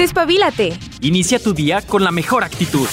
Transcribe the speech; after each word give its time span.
Despabilate. 0.00 0.78
Inicia 1.02 1.38
tu 1.38 1.52
día 1.52 1.82
con 1.82 2.02
la 2.02 2.10
mejor 2.10 2.42
actitud. 2.42 2.88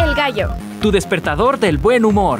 El 0.00 0.14
gallo. 0.14 0.50
Tu 0.80 0.92
despertador 0.92 1.58
del 1.58 1.76
buen 1.76 2.04
humor. 2.04 2.38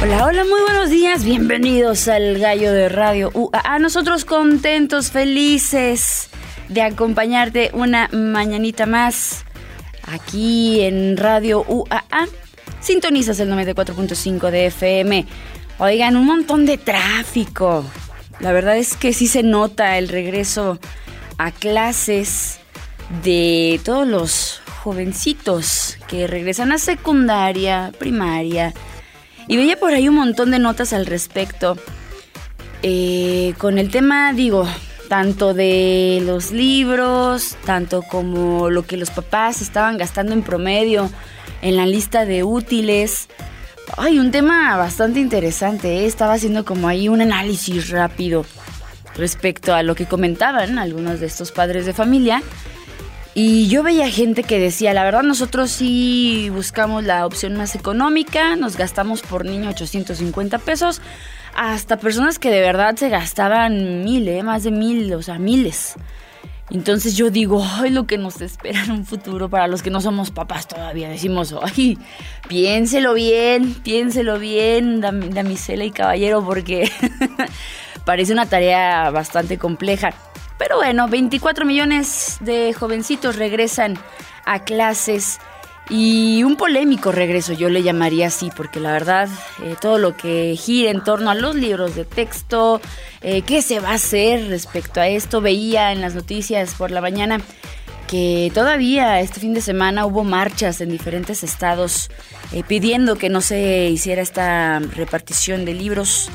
Hola, 0.00 0.24
hola, 0.24 0.44
muy 0.44 0.62
buenos 0.62 0.88
días. 0.88 1.24
Bienvenidos 1.24 2.08
al 2.08 2.38
Gallo 2.38 2.72
de 2.72 2.88
Radio 2.88 3.30
A 3.52 3.78
Nosotros 3.78 4.24
contentos, 4.24 5.10
felices 5.10 6.30
de 6.70 6.80
acompañarte 6.80 7.70
una 7.74 8.08
mañanita 8.12 8.86
más 8.86 9.44
aquí 10.06 10.80
en 10.80 11.18
Radio 11.18 11.66
UAA. 11.68 12.43
Sintonizas 12.84 13.40
el 13.40 13.50
94.5 13.50 14.50
de 14.50 14.66
FM. 14.66 15.24
Oigan, 15.78 16.16
un 16.16 16.26
montón 16.26 16.66
de 16.66 16.76
tráfico. 16.76 17.82
La 18.40 18.52
verdad 18.52 18.76
es 18.76 18.94
que 18.94 19.14
sí 19.14 19.26
se 19.26 19.42
nota 19.42 19.96
el 19.96 20.10
regreso 20.10 20.78
a 21.38 21.50
clases 21.50 22.58
de 23.22 23.80
todos 23.86 24.06
los 24.06 24.60
jovencitos 24.82 25.96
que 26.08 26.26
regresan 26.26 26.72
a 26.72 26.78
secundaria, 26.78 27.90
primaria. 27.98 28.74
Y 29.48 29.56
veía 29.56 29.78
por 29.78 29.94
ahí 29.94 30.06
un 30.06 30.16
montón 30.16 30.50
de 30.50 30.58
notas 30.58 30.92
al 30.92 31.06
respecto. 31.06 31.78
Eh, 32.82 33.54
con 33.56 33.78
el 33.78 33.90
tema, 33.90 34.34
digo, 34.34 34.68
tanto 35.14 35.54
de 35.54 36.20
los 36.26 36.50
libros, 36.50 37.56
tanto 37.64 38.02
como 38.02 38.68
lo 38.68 38.84
que 38.84 38.96
los 38.96 39.10
papás 39.10 39.62
estaban 39.62 39.96
gastando 39.96 40.32
en 40.32 40.42
promedio 40.42 41.08
en 41.62 41.76
la 41.76 41.86
lista 41.86 42.24
de 42.24 42.42
útiles. 42.42 43.28
Ay, 43.96 44.18
un 44.18 44.32
tema 44.32 44.76
bastante 44.76 45.20
interesante, 45.20 45.98
¿eh? 45.98 46.06
estaba 46.06 46.32
haciendo 46.32 46.64
como 46.64 46.88
ahí 46.88 47.08
un 47.08 47.20
análisis 47.20 47.90
rápido 47.90 48.44
respecto 49.14 49.72
a 49.72 49.84
lo 49.84 49.94
que 49.94 50.06
comentaban 50.06 50.80
algunos 50.80 51.20
de 51.20 51.26
estos 51.26 51.52
padres 51.52 51.86
de 51.86 51.92
familia. 51.92 52.42
Y 53.36 53.68
yo 53.68 53.84
veía 53.84 54.10
gente 54.10 54.42
que 54.42 54.58
decía, 54.58 54.94
la 54.94 55.04
verdad 55.04 55.22
nosotros 55.22 55.70
sí 55.70 56.50
buscamos 56.52 57.04
la 57.04 57.24
opción 57.24 57.56
más 57.56 57.76
económica, 57.76 58.56
nos 58.56 58.76
gastamos 58.76 59.22
por 59.22 59.44
niño 59.44 59.70
850 59.70 60.58
pesos, 60.58 61.00
hasta 61.54 61.98
personas 61.98 62.38
que 62.38 62.50
de 62.50 62.60
verdad 62.60 62.96
se 62.96 63.08
gastaban 63.08 64.04
mil, 64.04 64.28
¿eh? 64.28 64.42
más 64.42 64.64
de 64.64 64.70
mil, 64.70 65.14
o 65.14 65.22
sea, 65.22 65.38
miles. 65.38 65.94
Entonces 66.70 67.16
yo 67.16 67.30
digo, 67.30 67.64
ay, 67.64 67.90
lo 67.90 68.06
que 68.06 68.16
nos 68.16 68.40
espera 68.40 68.84
en 68.84 68.90
un 68.90 69.04
futuro 69.04 69.50
para 69.50 69.68
los 69.68 69.82
que 69.82 69.90
no 69.90 70.00
somos 70.00 70.30
papás 70.30 70.66
todavía. 70.66 71.08
Decimos, 71.08 71.54
ay, 71.62 71.98
piénselo 72.48 73.14
bien, 73.14 73.74
piénselo 73.74 74.38
bien, 74.38 75.00
damisela 75.00 75.84
y 75.84 75.90
caballero, 75.90 76.44
porque 76.44 76.90
parece 78.04 78.32
una 78.32 78.46
tarea 78.46 79.10
bastante 79.10 79.58
compleja. 79.58 80.14
Pero 80.58 80.76
bueno, 80.76 81.08
24 81.08 81.66
millones 81.66 82.38
de 82.40 82.72
jovencitos 82.72 83.36
regresan 83.36 83.98
a 84.46 84.60
clases 84.60 85.40
y 85.90 86.42
un 86.44 86.56
polémico 86.56 87.12
regreso, 87.12 87.52
yo 87.52 87.68
le 87.68 87.82
llamaría 87.82 88.28
así, 88.28 88.50
porque 88.56 88.80
la 88.80 88.92
verdad, 88.92 89.28
eh, 89.62 89.76
todo 89.78 89.98
lo 89.98 90.16
que 90.16 90.56
gira 90.58 90.90
en 90.90 91.04
torno 91.04 91.30
a 91.30 91.34
los 91.34 91.54
libros 91.54 91.94
de 91.94 92.06
texto, 92.06 92.80
eh, 93.20 93.42
qué 93.42 93.60
se 93.60 93.80
va 93.80 93.90
a 93.90 93.94
hacer 93.94 94.48
respecto 94.48 95.00
a 95.00 95.08
esto, 95.08 95.42
veía 95.42 95.92
en 95.92 96.00
las 96.00 96.14
noticias 96.14 96.74
por 96.74 96.90
la 96.90 97.02
mañana 97.02 97.40
que 98.06 98.50
todavía 98.54 99.20
este 99.20 99.40
fin 99.40 99.54
de 99.54 99.60
semana 99.60 100.06
hubo 100.06 100.24
marchas 100.24 100.80
en 100.80 100.90
diferentes 100.90 101.42
estados 101.42 102.10
eh, 102.52 102.62
pidiendo 102.66 103.16
que 103.16 103.28
no 103.28 103.40
se 103.40 103.88
hiciera 103.88 104.22
esta 104.22 104.78
repartición 104.78 105.64
de 105.64 105.74
libros. 105.74 106.30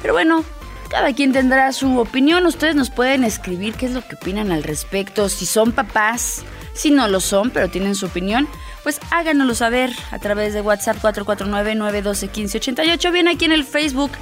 Pero 0.00 0.14
bueno, 0.14 0.44
cada 0.90 1.12
quien 1.12 1.32
tendrá 1.32 1.72
su 1.72 1.98
opinión, 1.98 2.46
ustedes 2.46 2.74
nos 2.74 2.90
pueden 2.90 3.24
escribir 3.24 3.74
qué 3.74 3.86
es 3.86 3.92
lo 3.92 4.00
que 4.00 4.14
opinan 4.14 4.52
al 4.52 4.62
respecto, 4.62 5.28
si 5.28 5.44
son 5.44 5.72
papás, 5.72 6.42
si 6.72 6.90
no 6.90 7.08
lo 7.08 7.20
son, 7.20 7.50
pero 7.50 7.68
tienen 7.68 7.94
su 7.94 8.06
opinión 8.06 8.48
pues 8.88 9.00
háganoslo 9.10 9.54
saber 9.54 9.92
a 10.10 10.18
través 10.18 10.54
de 10.54 10.62
WhatsApp 10.62 10.96
449-912-1588. 11.02 13.12
Bien 13.12 13.28
aquí 13.28 13.44
en 13.44 13.52
el 13.52 13.64
Facebook, 13.64 14.12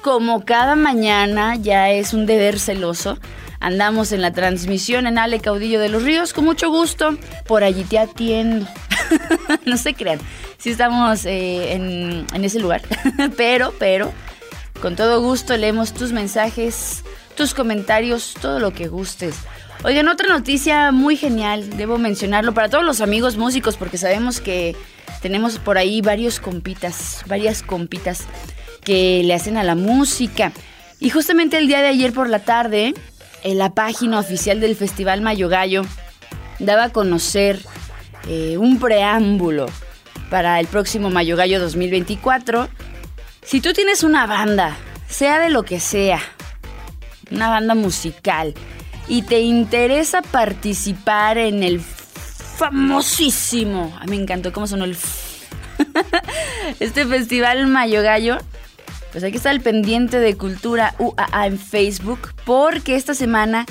como 0.00 0.44
cada 0.44 0.76
mañana 0.76 1.56
ya 1.56 1.90
es 1.90 2.14
un 2.14 2.24
deber 2.24 2.60
celoso. 2.60 3.18
Andamos 3.58 4.12
en 4.12 4.22
la 4.22 4.30
transmisión 4.30 5.08
en 5.08 5.18
Ale 5.18 5.40
Caudillo 5.40 5.80
de 5.80 5.88
los 5.88 6.04
Ríos, 6.04 6.32
con 6.32 6.44
mucho 6.44 6.70
gusto. 6.70 7.18
Por 7.48 7.64
allí 7.64 7.82
te 7.82 7.98
atiendo. 7.98 8.68
no 9.66 9.76
se 9.76 9.92
crean, 9.92 10.20
si 10.56 10.70
estamos 10.70 11.26
eh, 11.26 11.72
en, 11.72 12.24
en 12.32 12.44
ese 12.44 12.60
lugar. 12.60 12.82
pero, 13.36 13.74
pero, 13.80 14.12
con 14.80 14.94
todo 14.94 15.20
gusto 15.20 15.56
leemos 15.56 15.94
tus 15.94 16.12
mensajes, 16.12 17.02
tus 17.34 17.54
comentarios, 17.54 18.34
todo 18.40 18.60
lo 18.60 18.72
que 18.72 18.86
gustes. 18.86 19.34
Oigan, 19.84 20.06
otra 20.06 20.28
noticia 20.28 20.92
muy 20.92 21.16
genial, 21.16 21.76
debo 21.76 21.98
mencionarlo 21.98 22.54
para 22.54 22.68
todos 22.68 22.84
los 22.84 23.00
amigos 23.00 23.36
músicos, 23.36 23.76
porque 23.76 23.98
sabemos 23.98 24.40
que 24.40 24.76
tenemos 25.20 25.58
por 25.58 25.76
ahí 25.76 26.00
varios 26.00 26.38
compitas, 26.38 27.24
varias 27.26 27.64
compitas 27.64 28.26
que 28.84 29.22
le 29.24 29.34
hacen 29.34 29.56
a 29.56 29.64
la 29.64 29.74
música. 29.74 30.52
Y 31.00 31.10
justamente 31.10 31.58
el 31.58 31.66
día 31.66 31.82
de 31.82 31.88
ayer 31.88 32.12
por 32.12 32.28
la 32.28 32.38
tarde, 32.38 32.94
en 33.42 33.58
la 33.58 33.74
página 33.74 34.20
oficial 34.20 34.60
del 34.60 34.76
Festival 34.76 35.20
Mayo 35.20 35.48
Gallo, 35.48 35.82
daba 36.60 36.84
a 36.84 36.90
conocer 36.90 37.58
eh, 38.28 38.58
un 38.58 38.78
preámbulo 38.78 39.66
para 40.30 40.60
el 40.60 40.68
próximo 40.68 41.10
Mayo 41.10 41.36
Gallo 41.36 41.58
2024. 41.58 42.68
Si 43.42 43.60
tú 43.60 43.72
tienes 43.72 44.04
una 44.04 44.28
banda, 44.28 44.76
sea 45.08 45.40
de 45.40 45.50
lo 45.50 45.64
que 45.64 45.80
sea, 45.80 46.20
una 47.32 47.50
banda 47.50 47.74
musical, 47.74 48.54
y 49.08 49.22
te 49.22 49.40
interesa 49.40 50.22
participar 50.22 51.38
en 51.38 51.62
el 51.62 51.80
famosísimo, 51.80 53.96
a 54.00 54.04
mí 54.04 54.16
me 54.16 54.22
encantó 54.22 54.52
cómo 54.52 54.66
sonó 54.66 54.84
el 54.84 54.96
este 56.80 57.06
festival 57.06 57.66
Mayo 57.66 58.02
Gallo, 58.02 58.38
pues 59.10 59.24
hay 59.24 59.30
que 59.30 59.36
estar 59.36 59.50
al 59.50 59.60
pendiente 59.60 60.20
de 60.20 60.36
Cultura 60.36 60.94
UAA 60.98 61.46
en 61.46 61.58
Facebook 61.58 62.32
porque 62.44 62.94
esta 62.94 63.14
semana 63.14 63.66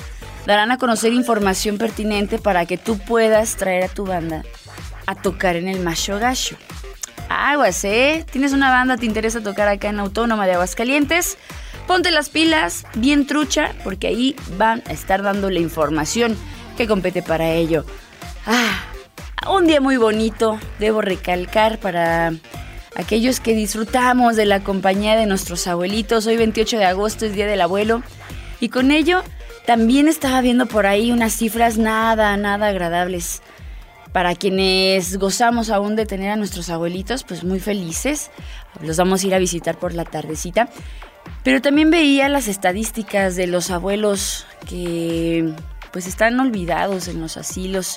darán 0.46 0.70
a 0.70 0.78
conocer 0.78 1.12
información 1.12 1.78
pertinente 1.78 2.38
para 2.38 2.66
que 2.66 2.78
tú 2.78 2.98
puedas 2.98 3.56
traer 3.56 3.84
a 3.84 3.88
tu 3.88 4.04
banda 4.04 4.42
a 5.06 5.14
tocar 5.14 5.56
en 5.56 5.68
el 5.68 5.80
Mayo 5.80 6.18
Gallo. 6.18 6.56
Aguas, 7.28 7.84
¿eh? 7.84 8.26
Tienes 8.30 8.52
una 8.52 8.70
banda, 8.70 8.96
te 8.96 9.06
interesa 9.06 9.40
tocar 9.40 9.68
acá 9.68 9.88
en 9.88 10.00
Autónoma 10.00 10.46
de 10.46 10.52
Aguascalientes 10.52 11.38
Ponte 11.86 12.10
las 12.10 12.28
pilas, 12.28 12.86
bien 12.94 13.26
trucha, 13.26 13.72
porque 13.84 14.06
ahí 14.06 14.36
van 14.56 14.82
a 14.86 14.92
estar 14.92 15.22
dando 15.22 15.50
la 15.50 15.58
información 15.58 16.36
que 16.76 16.86
compete 16.86 17.22
para 17.22 17.50
ello. 17.50 17.84
Ah, 18.46 18.84
un 19.50 19.66
día 19.66 19.80
muy 19.80 19.96
bonito, 19.96 20.58
debo 20.78 21.00
recalcar 21.00 21.78
para 21.78 22.32
aquellos 22.96 23.40
que 23.40 23.54
disfrutamos 23.54 24.36
de 24.36 24.46
la 24.46 24.60
compañía 24.62 25.16
de 25.16 25.26
nuestros 25.26 25.66
abuelitos. 25.66 26.26
Hoy 26.26 26.36
28 26.36 26.78
de 26.78 26.84
agosto 26.84 27.26
es 27.26 27.34
Día 27.34 27.46
del 27.46 27.60
Abuelo 27.60 28.02
y 28.60 28.68
con 28.68 28.90
ello 28.90 29.22
también 29.66 30.08
estaba 30.08 30.40
viendo 30.40 30.66
por 30.66 30.86
ahí 30.86 31.12
unas 31.12 31.32
cifras 31.32 31.78
nada, 31.78 32.36
nada 32.36 32.68
agradables. 32.68 33.42
Para 34.12 34.34
quienes 34.34 35.16
gozamos 35.16 35.70
aún 35.70 35.96
de 35.96 36.04
tener 36.04 36.30
a 36.30 36.36
nuestros 36.36 36.68
abuelitos, 36.68 37.24
pues 37.24 37.44
muy 37.44 37.60
felices. 37.60 38.30
Los 38.82 38.98
vamos 38.98 39.24
a 39.24 39.26
ir 39.26 39.34
a 39.34 39.38
visitar 39.38 39.78
por 39.78 39.94
la 39.94 40.04
tardecita. 40.04 40.68
Pero 41.44 41.60
también 41.60 41.90
veía 41.90 42.28
las 42.28 42.48
estadísticas 42.48 43.36
de 43.36 43.46
los 43.46 43.70
abuelos 43.70 44.46
que 44.68 45.52
pues 45.92 46.06
están 46.06 46.38
olvidados 46.40 47.08
en 47.08 47.20
los 47.20 47.36
asilos. 47.36 47.96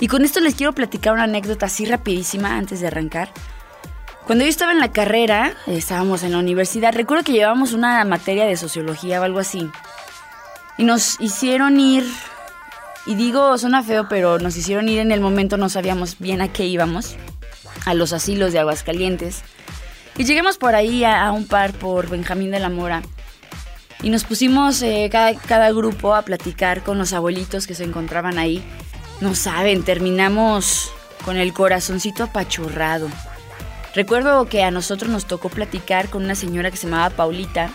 Y 0.00 0.08
con 0.08 0.24
esto 0.24 0.40
les 0.40 0.54
quiero 0.54 0.72
platicar 0.72 1.12
una 1.12 1.24
anécdota 1.24 1.66
así 1.66 1.84
rapidísima 1.84 2.56
antes 2.56 2.80
de 2.80 2.88
arrancar. 2.88 3.30
Cuando 4.26 4.44
yo 4.44 4.50
estaba 4.50 4.72
en 4.72 4.80
la 4.80 4.90
carrera, 4.90 5.54
estábamos 5.68 6.24
en 6.24 6.32
la 6.32 6.38
universidad, 6.38 6.92
recuerdo 6.92 7.22
que 7.22 7.32
llevábamos 7.32 7.72
una 7.72 8.04
materia 8.04 8.44
de 8.44 8.56
sociología 8.56 9.20
o 9.20 9.24
algo 9.24 9.38
así. 9.38 9.70
Y 10.78 10.82
nos 10.82 11.20
hicieron 11.20 11.78
ir, 11.78 12.04
y 13.06 13.14
digo, 13.14 13.56
suena 13.56 13.84
feo, 13.84 14.08
pero 14.08 14.40
nos 14.40 14.56
hicieron 14.56 14.88
ir 14.88 14.98
en 14.98 15.12
el 15.12 15.20
momento, 15.20 15.56
no 15.56 15.68
sabíamos 15.68 16.18
bien 16.18 16.40
a 16.40 16.52
qué 16.52 16.66
íbamos, 16.66 17.14
a 17.84 17.94
los 17.94 18.12
asilos 18.12 18.52
de 18.52 18.58
Aguascalientes. 18.58 19.44
Y 20.18 20.24
llegamos 20.24 20.56
por 20.56 20.74
ahí 20.74 21.04
a, 21.04 21.30
un 21.32 21.46
par 21.46 21.72
por 21.72 22.08
Benjamín 22.08 22.50
de 22.50 22.60
la 22.60 22.70
Mora. 22.70 23.02
Y 24.02 24.10
nos 24.10 24.24
pusimos 24.24 24.80
eh, 24.82 25.08
cada, 25.10 25.34
cada 25.34 25.70
grupo 25.72 26.14
a 26.14 26.22
platicar 26.22 26.82
con 26.82 26.98
los 26.98 27.12
abuelitos 27.12 27.66
que 27.66 27.74
se 27.74 27.84
encontraban 27.84 28.38
ahí. 28.38 28.64
No 29.20 29.34
saben, 29.34 29.82
terminamos 29.82 30.90
con 31.24 31.36
el 31.36 31.52
corazoncito 31.52 32.24
apachurrado. 32.24 33.08
Recuerdo 33.94 34.46
que 34.46 34.62
a 34.62 34.70
nosotros 34.70 35.10
nos 35.10 35.26
tocó 35.26 35.48
platicar 35.48 36.08
con 36.08 36.24
una 36.24 36.34
señora 36.34 36.70
que 36.70 36.76
se 36.76 36.86
llamaba 36.86 37.10
Paulita. 37.10 37.70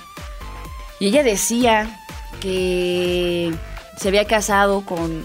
Y 1.00 1.08
ella 1.08 1.24
decía 1.24 2.00
que 2.40 3.52
se 3.98 4.08
había 4.08 4.26
casado 4.26 4.82
con 4.86 5.24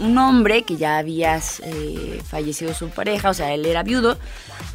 un 0.00 0.16
hombre 0.18 0.62
que 0.62 0.76
ya 0.76 0.98
había 0.98 1.40
eh, 1.62 2.22
fallecido 2.26 2.74
su 2.74 2.88
pareja, 2.88 3.30
o 3.30 3.34
sea, 3.34 3.52
él 3.52 3.66
era 3.66 3.82
viudo, 3.82 4.18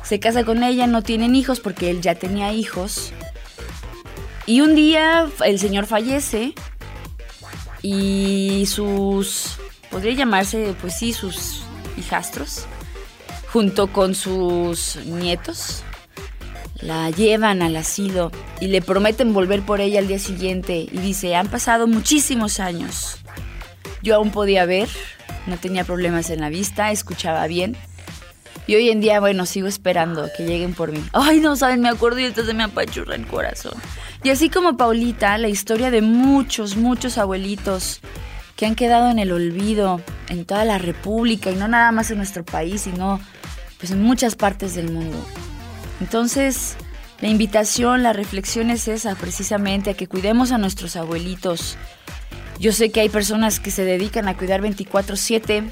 se 0.03 0.19
casa 0.19 0.43
con 0.43 0.63
ella, 0.63 0.87
no 0.87 1.01
tienen 1.01 1.35
hijos 1.35 1.59
porque 1.59 1.89
él 1.89 2.01
ya 2.01 2.15
tenía 2.15 2.51
hijos. 2.53 3.13
Y 4.45 4.61
un 4.61 4.75
día 4.75 5.27
el 5.45 5.59
señor 5.59 5.85
fallece 5.85 6.53
y 7.81 8.65
sus, 8.67 9.57
podría 9.89 10.13
llamarse, 10.13 10.75
pues 10.81 10.97
sí, 10.97 11.13
sus 11.13 11.63
hijastros, 11.97 12.65
junto 13.51 13.87
con 13.91 14.15
sus 14.15 14.97
nietos, 15.05 15.83
la 16.81 17.09
llevan 17.11 17.61
al 17.61 17.75
asilo 17.77 18.31
y 18.59 18.67
le 18.67 18.81
prometen 18.81 19.33
volver 19.33 19.61
por 19.63 19.79
ella 19.79 19.99
al 19.99 20.07
día 20.07 20.19
siguiente 20.19 20.87
y 20.91 20.97
dice, 20.97 21.35
han 21.35 21.47
pasado 21.47 21.87
muchísimos 21.87 22.59
años. 22.59 23.22
Yo 24.03 24.15
aún 24.15 24.31
podía 24.31 24.65
ver, 24.65 24.89
no 25.47 25.57
tenía 25.57 25.85
problemas 25.85 26.29
en 26.29 26.41
la 26.41 26.49
vista, 26.49 26.91
escuchaba 26.91 27.47
bien. 27.47 27.75
Y 28.67 28.75
hoy 28.75 28.89
en 28.89 29.01
día, 29.01 29.19
bueno, 29.19 29.45
sigo 29.45 29.67
esperando 29.67 30.29
que 30.37 30.45
lleguen 30.45 30.73
por 30.73 30.91
mí. 30.91 31.03
Ay, 31.13 31.39
no 31.39 31.55
saben, 31.55 31.81
me 31.81 31.89
acuerdo 31.89 32.19
y 32.19 32.25
entonces 32.25 32.53
me 32.53 32.63
apachurra 32.63 33.15
el 33.15 33.25
corazón. 33.25 33.73
Y 34.23 34.29
así 34.29 34.49
como 34.49 34.77
Paulita, 34.77 35.37
la 35.37 35.49
historia 35.49 35.89
de 35.89 36.01
muchos, 36.01 36.75
muchos 36.77 37.17
abuelitos 37.17 38.01
que 38.55 38.65
han 38.65 38.75
quedado 38.75 39.09
en 39.09 39.19
el 39.19 39.31
olvido 39.31 40.01
en 40.29 40.45
toda 40.45 40.65
la 40.65 40.77
República 40.77 41.49
y 41.51 41.55
no 41.55 41.67
nada 41.67 41.91
más 41.91 42.11
en 42.11 42.17
nuestro 42.17 42.45
país, 42.45 42.81
sino 42.81 43.19
pues 43.79 43.91
en 43.91 44.01
muchas 44.01 44.35
partes 44.35 44.75
del 44.75 44.91
mundo. 44.91 45.17
Entonces, 45.99 46.75
la 47.19 47.29
invitación, 47.29 48.03
la 48.03 48.13
reflexión 48.13 48.69
es 48.69 48.87
esa, 48.87 49.15
precisamente, 49.15 49.89
a 49.89 49.93
que 49.93 50.07
cuidemos 50.07 50.51
a 50.51 50.57
nuestros 50.57 50.95
abuelitos. 50.95 51.77
Yo 52.59 52.71
sé 52.71 52.91
que 52.91 53.01
hay 53.01 53.09
personas 53.09 53.59
que 53.59 53.71
se 53.71 53.83
dedican 53.83 54.27
a 54.27 54.37
cuidar 54.37 54.61
24/7 54.61 55.71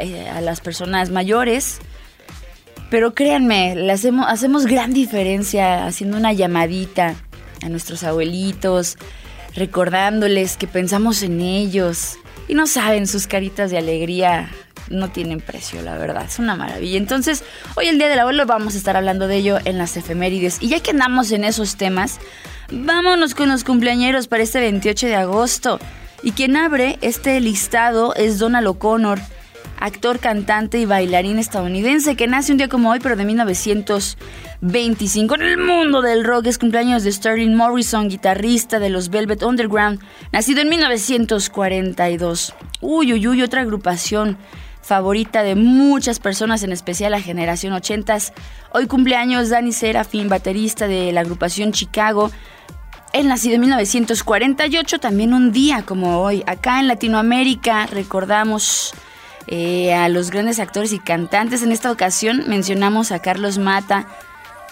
eh, 0.00 0.28
a, 0.28 0.40
las 0.40 0.60
personas 0.60 1.10
mayores, 1.10 1.78
pero 2.90 3.14
créanme, 3.14 3.74
hacemos 4.26 4.66
gran 4.66 4.92
diferencia 4.92 5.86
haciendo 5.86 6.16
una 6.16 6.32
llamadita 6.32 7.14
a 7.62 7.68
nuestros 7.68 8.02
abuelitos, 8.02 8.98
recordándoles 9.54 10.56
que 10.56 10.66
pensamos 10.66 11.22
en 11.22 11.40
ellos. 11.40 12.18
Y 12.48 12.54
no 12.54 12.66
saben, 12.66 13.06
sus 13.06 13.26
caritas 13.26 13.70
de 13.70 13.78
alegría 13.78 14.50
no 14.90 15.10
tienen 15.10 15.40
precio, 15.40 15.82
la 15.82 15.96
verdad. 15.96 16.24
Es 16.26 16.38
una 16.38 16.56
maravilla. 16.56 16.98
Entonces, 16.98 17.44
hoy 17.76 17.86
el 17.86 17.98
Día 17.98 18.08
del 18.08 18.18
Abuelo 18.18 18.46
vamos 18.46 18.74
a 18.74 18.78
estar 18.78 18.96
hablando 18.96 19.28
de 19.28 19.36
ello 19.36 19.58
en 19.64 19.78
las 19.78 19.96
efemérides. 19.96 20.58
Y 20.60 20.68
ya 20.68 20.80
que 20.80 20.90
andamos 20.90 21.30
en 21.32 21.44
esos 21.44 21.76
temas, 21.76 22.18
vámonos 22.70 23.34
con 23.34 23.48
los 23.48 23.64
cumpleañeros 23.64 24.28
para 24.28 24.42
este 24.42 24.60
28 24.60 25.06
de 25.06 25.16
agosto. 25.16 25.78
Y 26.22 26.32
quien 26.32 26.56
abre 26.56 26.98
este 27.00 27.40
listado 27.40 28.14
es 28.14 28.38
Donald 28.38 28.66
O'Connor 28.66 29.18
actor, 29.82 30.20
cantante 30.20 30.78
y 30.78 30.86
bailarín 30.86 31.40
estadounidense 31.40 32.14
que 32.14 32.28
nace 32.28 32.52
un 32.52 32.58
día 32.58 32.68
como 32.68 32.90
hoy, 32.90 33.00
pero 33.00 33.16
de 33.16 33.24
1925. 33.24 35.34
En 35.34 35.42
el 35.42 35.58
mundo 35.58 36.02
del 36.02 36.24
rock 36.24 36.46
es 36.46 36.58
cumpleaños 36.58 37.02
de 37.02 37.10
Sterling 37.10 37.56
Morrison, 37.56 38.08
guitarrista 38.08 38.78
de 38.78 38.90
los 38.90 39.10
Velvet 39.10 39.42
Underground, 39.42 39.98
nacido 40.30 40.60
en 40.60 40.68
1942. 40.68 42.54
Uy, 42.80 43.12
uy, 43.12 43.26
uy, 43.26 43.42
otra 43.42 43.62
agrupación 43.62 44.38
favorita 44.82 45.42
de 45.42 45.56
muchas 45.56 46.20
personas, 46.20 46.62
en 46.62 46.70
especial 46.70 47.10
la 47.10 47.20
generación 47.20 47.72
80. 47.72 48.18
Hoy 48.72 48.86
cumpleaños 48.86 49.48
Danny 49.48 49.72
Serafin, 49.72 50.28
baterista 50.28 50.86
de 50.86 51.10
la 51.10 51.22
agrupación 51.22 51.72
Chicago. 51.72 52.30
Él 53.12 53.26
nacido 53.26 53.56
en 53.56 53.62
1948, 53.62 55.00
también 55.00 55.34
un 55.34 55.50
día 55.50 55.82
como 55.82 56.20
hoy. 56.20 56.44
Acá 56.46 56.78
en 56.78 56.86
Latinoamérica 56.86 57.86
recordamos 57.86 58.94
eh, 59.46 59.94
a 59.94 60.08
los 60.08 60.30
grandes 60.30 60.58
actores 60.58 60.92
y 60.92 60.98
cantantes. 60.98 61.62
En 61.62 61.72
esta 61.72 61.90
ocasión 61.90 62.44
mencionamos 62.46 63.12
a 63.12 63.20
Carlos 63.20 63.58
Mata, 63.58 64.06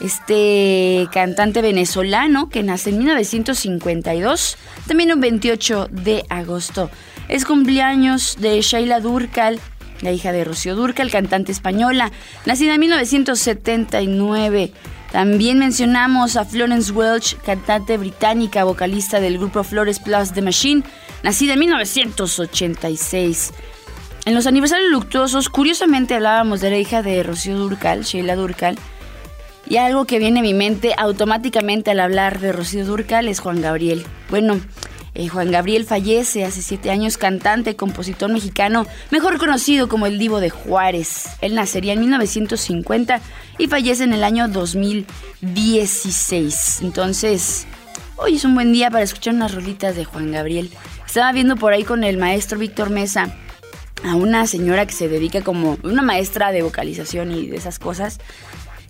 este 0.00 1.08
cantante 1.12 1.62
venezolano 1.62 2.48
que 2.48 2.62
nace 2.62 2.90
en 2.90 2.98
1952, 2.98 4.56
también 4.86 5.12
un 5.12 5.20
28 5.20 5.88
de 5.90 6.24
agosto. 6.28 6.90
Es 7.28 7.44
cumpleaños 7.44 8.36
de 8.40 8.60
Sheila 8.60 9.00
Durcal, 9.00 9.60
la 10.00 10.12
hija 10.12 10.32
de 10.32 10.44
Rocío 10.44 10.74
Durcal, 10.74 11.10
cantante 11.10 11.52
española, 11.52 12.10
nacida 12.46 12.74
en 12.74 12.80
1979. 12.80 14.72
También 15.12 15.58
mencionamos 15.58 16.36
a 16.36 16.44
Florence 16.44 16.92
Welch, 16.92 17.36
cantante 17.42 17.98
británica, 17.98 18.64
vocalista 18.64 19.20
del 19.20 19.38
grupo 19.38 19.64
Flores 19.64 19.98
Plus 19.98 20.32
The 20.32 20.42
Machine, 20.42 20.84
nacida 21.22 21.54
en 21.54 21.58
1986. 21.60 23.52
En 24.30 24.36
los 24.36 24.46
aniversarios 24.46 24.92
luctuosos, 24.92 25.48
curiosamente 25.48 26.14
hablábamos 26.14 26.60
de 26.60 26.70
la 26.70 26.78
hija 26.78 27.02
de 27.02 27.20
Rocío 27.24 27.58
Durcal, 27.58 28.04
Sheila 28.04 28.36
Durcal, 28.36 28.78
y 29.68 29.78
algo 29.78 30.04
que 30.04 30.20
viene 30.20 30.38
a 30.38 30.42
mi 30.44 30.54
mente 30.54 30.94
automáticamente 30.96 31.90
al 31.90 31.98
hablar 31.98 32.38
de 32.38 32.52
Rocío 32.52 32.86
Durcal 32.86 33.26
es 33.26 33.40
Juan 33.40 33.60
Gabriel. 33.60 34.06
Bueno, 34.28 34.60
eh, 35.14 35.26
Juan 35.26 35.50
Gabriel 35.50 35.84
fallece 35.84 36.44
hace 36.44 36.62
siete 36.62 36.92
años, 36.92 37.18
cantante, 37.18 37.74
compositor 37.74 38.30
mexicano, 38.30 38.86
mejor 39.10 39.36
conocido 39.38 39.88
como 39.88 40.06
el 40.06 40.20
Divo 40.20 40.38
de 40.38 40.50
Juárez. 40.50 41.30
Él 41.40 41.56
nacería 41.56 41.94
en 41.94 42.00
1950 42.02 43.20
y 43.58 43.66
fallece 43.66 44.04
en 44.04 44.12
el 44.12 44.22
año 44.22 44.46
2016. 44.46 46.82
Entonces, 46.82 47.66
hoy 48.14 48.36
es 48.36 48.44
un 48.44 48.54
buen 48.54 48.72
día 48.72 48.92
para 48.92 49.02
escuchar 49.02 49.34
unas 49.34 49.52
rolitas 49.52 49.96
de 49.96 50.04
Juan 50.04 50.30
Gabriel. 50.30 50.70
Estaba 51.04 51.32
viendo 51.32 51.56
por 51.56 51.72
ahí 51.72 51.82
con 51.82 52.04
el 52.04 52.16
maestro 52.16 52.60
Víctor 52.60 52.90
Mesa 52.90 53.36
a 54.04 54.14
una 54.14 54.46
señora 54.46 54.86
que 54.86 54.92
se 54.92 55.08
dedica 55.08 55.42
como 55.42 55.78
una 55.82 56.02
maestra 56.02 56.52
de 56.52 56.62
vocalización 56.62 57.32
y 57.32 57.46
de 57.46 57.56
esas 57.56 57.78
cosas, 57.78 58.18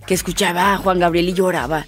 que 0.05 0.13
escuchaba 0.13 0.73
a 0.73 0.77
Juan 0.77 0.99
Gabriel 0.99 1.29
y 1.29 1.33
lloraba. 1.33 1.85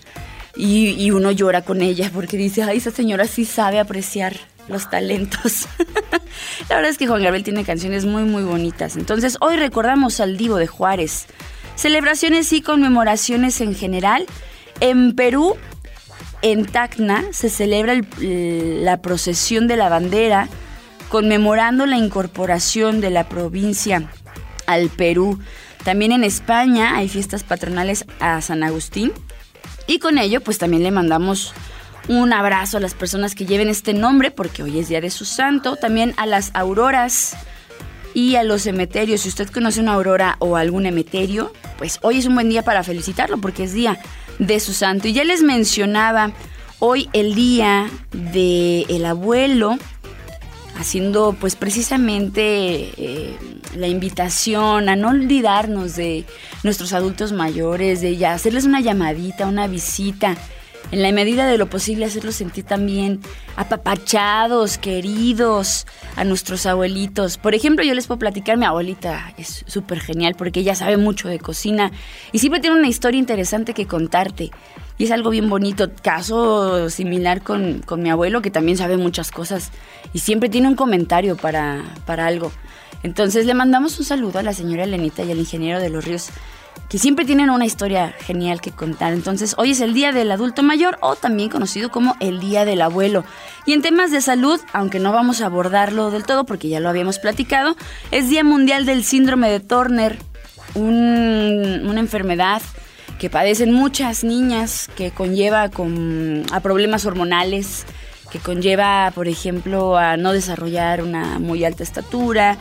Y, 0.55 1.09
uno 1.09 1.31
llora 1.31 1.63
con 1.63 1.81
ella 1.81 2.11
porque 2.13 2.37
dice, 2.37 2.61
ay, 2.61 2.77
esa 2.77 2.91
señora 2.91 3.25
sí 3.25 3.43
sabe 3.43 3.79
apreciar 3.79 4.35
los 4.67 4.87
talentos. 4.89 5.67
La 6.69 6.75
verdad 6.75 6.91
es 6.91 6.97
que 6.99 7.07
Juan 7.07 7.23
Gabriel 7.23 7.43
tiene 7.43 7.63
canciones 7.63 8.05
muy, 8.05 8.23
muy 8.23 8.43
bonitas. 8.43 8.95
Entonces, 8.95 9.37
hoy 9.41 9.55
recordamos 9.55 10.19
al 10.19 10.37
Divo 10.37 10.57
de 10.57 10.67
Juárez. 10.67 11.25
Celebraciones 11.75 12.53
y 12.53 12.61
conmemoraciones 12.61 13.61
en 13.61 13.73
general. 13.73 14.27
En 14.79 15.15
Perú, 15.15 15.55
en 16.43 16.65
Tacna, 16.65 17.23
se 17.31 17.49
celebra 17.49 17.99
la 18.19 19.01
procesión 19.01 19.67
de 19.67 19.77
la 19.77 19.89
bandera 19.89 20.49
conmemorando 21.13 21.85
la 21.85 21.95
incorporación 21.95 22.99
de 22.99 23.11
la 23.11 23.29
provincia 23.29 24.09
al 24.65 24.89
Perú. 24.89 25.37
También 25.83 26.11
en 26.11 26.23
España 26.23 26.97
hay 26.97 27.07
fiestas 27.07 27.43
patronales 27.43 28.03
a 28.19 28.41
San 28.41 28.63
Agustín 28.63 29.11
y 29.85 29.99
con 29.99 30.17
ello 30.17 30.41
pues 30.41 30.57
también 30.57 30.81
le 30.81 30.89
mandamos 30.89 31.53
un 32.07 32.33
abrazo 32.33 32.77
a 32.77 32.79
las 32.79 32.95
personas 32.95 33.35
que 33.35 33.45
lleven 33.45 33.69
este 33.69 33.93
nombre 33.93 34.31
porque 34.31 34.63
hoy 34.63 34.79
es 34.79 34.87
día 34.87 35.01
de 35.01 35.11
su 35.11 35.23
santo, 35.23 35.75
también 35.75 36.15
a 36.17 36.25
las 36.25 36.49
auroras 36.55 37.37
y 38.15 38.35
a 38.35 38.43
los 38.43 38.63
cementerios. 38.63 39.21
Si 39.21 39.29
usted 39.29 39.51
conoce 39.51 39.81
una 39.81 39.93
aurora 39.93 40.37
o 40.39 40.55
algún 40.55 40.87
emeterio, 40.87 41.53
pues 41.77 41.99
hoy 42.01 42.17
es 42.17 42.25
un 42.25 42.33
buen 42.33 42.49
día 42.49 42.63
para 42.63 42.81
felicitarlo 42.81 43.37
porque 43.37 43.65
es 43.65 43.73
día 43.73 43.99
de 44.39 44.59
su 44.59 44.73
santo. 44.73 45.07
Y 45.07 45.13
ya 45.13 45.25
les 45.25 45.43
mencionaba 45.43 46.31
hoy 46.79 47.07
el 47.13 47.35
día 47.35 47.87
del 48.13 48.87
el 48.89 49.05
abuelo 49.05 49.77
haciendo 50.83 51.35
pues 51.39 51.55
precisamente 51.55 52.91
eh, 52.97 53.37
la 53.75 53.87
invitación 53.87 54.89
a 54.89 54.95
no 54.95 55.09
olvidarnos 55.09 55.95
de 55.95 56.25
nuestros 56.63 56.91
adultos 56.91 57.31
mayores, 57.31 58.01
de 58.01 58.17
ya 58.17 58.33
hacerles 58.33 58.65
una 58.65 58.81
llamadita, 58.81 59.47
una 59.47 59.67
visita, 59.67 60.35
en 60.91 61.01
la 61.01 61.11
medida 61.11 61.47
de 61.47 61.57
lo 61.57 61.69
posible 61.69 62.05
hacerlos 62.05 62.35
sentir 62.35 62.65
también 62.65 63.21
apapachados, 63.55 64.77
queridos 64.77 65.87
a 66.17 66.25
nuestros 66.25 66.65
abuelitos. 66.65 67.37
Por 67.37 67.55
ejemplo, 67.55 67.85
yo 67.85 67.93
les 67.93 68.05
puedo 68.05 68.19
platicar, 68.19 68.57
mi 68.57 68.65
abuelita 68.65 69.33
es 69.37 69.63
súper 69.65 70.01
genial 70.01 70.35
porque 70.37 70.59
ella 70.59 70.75
sabe 70.75 70.97
mucho 70.97 71.29
de 71.29 71.39
cocina 71.39 71.91
y 72.33 72.39
siempre 72.39 72.59
tiene 72.59 72.77
una 72.77 72.89
historia 72.89 73.19
interesante 73.19 73.73
que 73.73 73.87
contarte. 73.87 74.51
Y 74.97 75.05
es 75.05 75.11
algo 75.11 75.29
bien 75.29 75.49
bonito. 75.49 75.89
Caso 76.01 76.89
similar 76.89 77.41
con, 77.41 77.79
con 77.79 78.01
mi 78.01 78.09
abuelo, 78.09 78.41
que 78.41 78.51
también 78.51 78.77
sabe 78.77 78.97
muchas 78.97 79.31
cosas 79.31 79.71
y 80.13 80.19
siempre 80.19 80.49
tiene 80.49 80.67
un 80.67 80.75
comentario 80.75 81.35
para, 81.35 81.83
para 82.05 82.27
algo. 82.27 82.51
Entonces 83.01 83.45
le 83.45 83.53
mandamos 83.53 83.99
un 83.99 84.05
saludo 84.05 84.39
a 84.39 84.43
la 84.43 84.53
señora 84.53 84.83
Elenita 84.83 85.23
y 85.23 85.31
al 85.31 85.39
ingeniero 85.39 85.79
de 85.79 85.89
los 85.89 86.05
ríos 86.05 86.29
que 86.89 86.99
siempre 86.99 87.25
tienen 87.25 87.49
una 87.49 87.65
historia 87.65 88.13
genial 88.19 88.61
que 88.61 88.71
contar. 88.71 89.13
Entonces, 89.13 89.55
hoy 89.57 89.71
es 89.71 89.81
el 89.81 89.93
Día 89.93 90.11
del 90.11 90.31
Adulto 90.31 90.63
Mayor 90.63 90.97
o 91.01 91.15
también 91.15 91.49
conocido 91.49 91.89
como 91.89 92.15
el 92.19 92.39
Día 92.39 92.65
del 92.65 92.81
Abuelo. 92.81 93.25
Y 93.65 93.73
en 93.73 93.81
temas 93.81 94.11
de 94.11 94.21
salud, 94.21 94.59
aunque 94.73 94.99
no 94.99 95.11
vamos 95.11 95.41
a 95.41 95.47
abordarlo 95.47 96.11
del 96.11 96.23
todo 96.23 96.45
porque 96.45 96.69
ya 96.69 96.79
lo 96.79 96.89
habíamos 96.89 97.19
platicado, 97.19 97.75
es 98.11 98.29
Día 98.29 98.43
Mundial 98.43 98.85
del 98.85 99.03
Síndrome 99.03 99.49
de 99.49 99.59
Turner, 99.59 100.19
una 100.75 101.99
enfermedad 101.99 102.61
que 103.19 103.29
padecen 103.29 103.71
muchas 103.71 104.23
niñas 104.23 104.89
que 104.95 105.11
conlleva 105.11 105.69
con, 105.69 106.43
a 106.51 106.59
problemas 106.59 107.05
hormonales, 107.05 107.85
que 108.31 108.39
conlleva, 108.39 109.11
por 109.13 109.27
ejemplo, 109.27 109.97
a 109.97 110.17
no 110.17 110.33
desarrollar 110.33 111.01
una 111.01 111.39
muy 111.39 111.63
alta 111.63 111.83
estatura, 111.83 112.57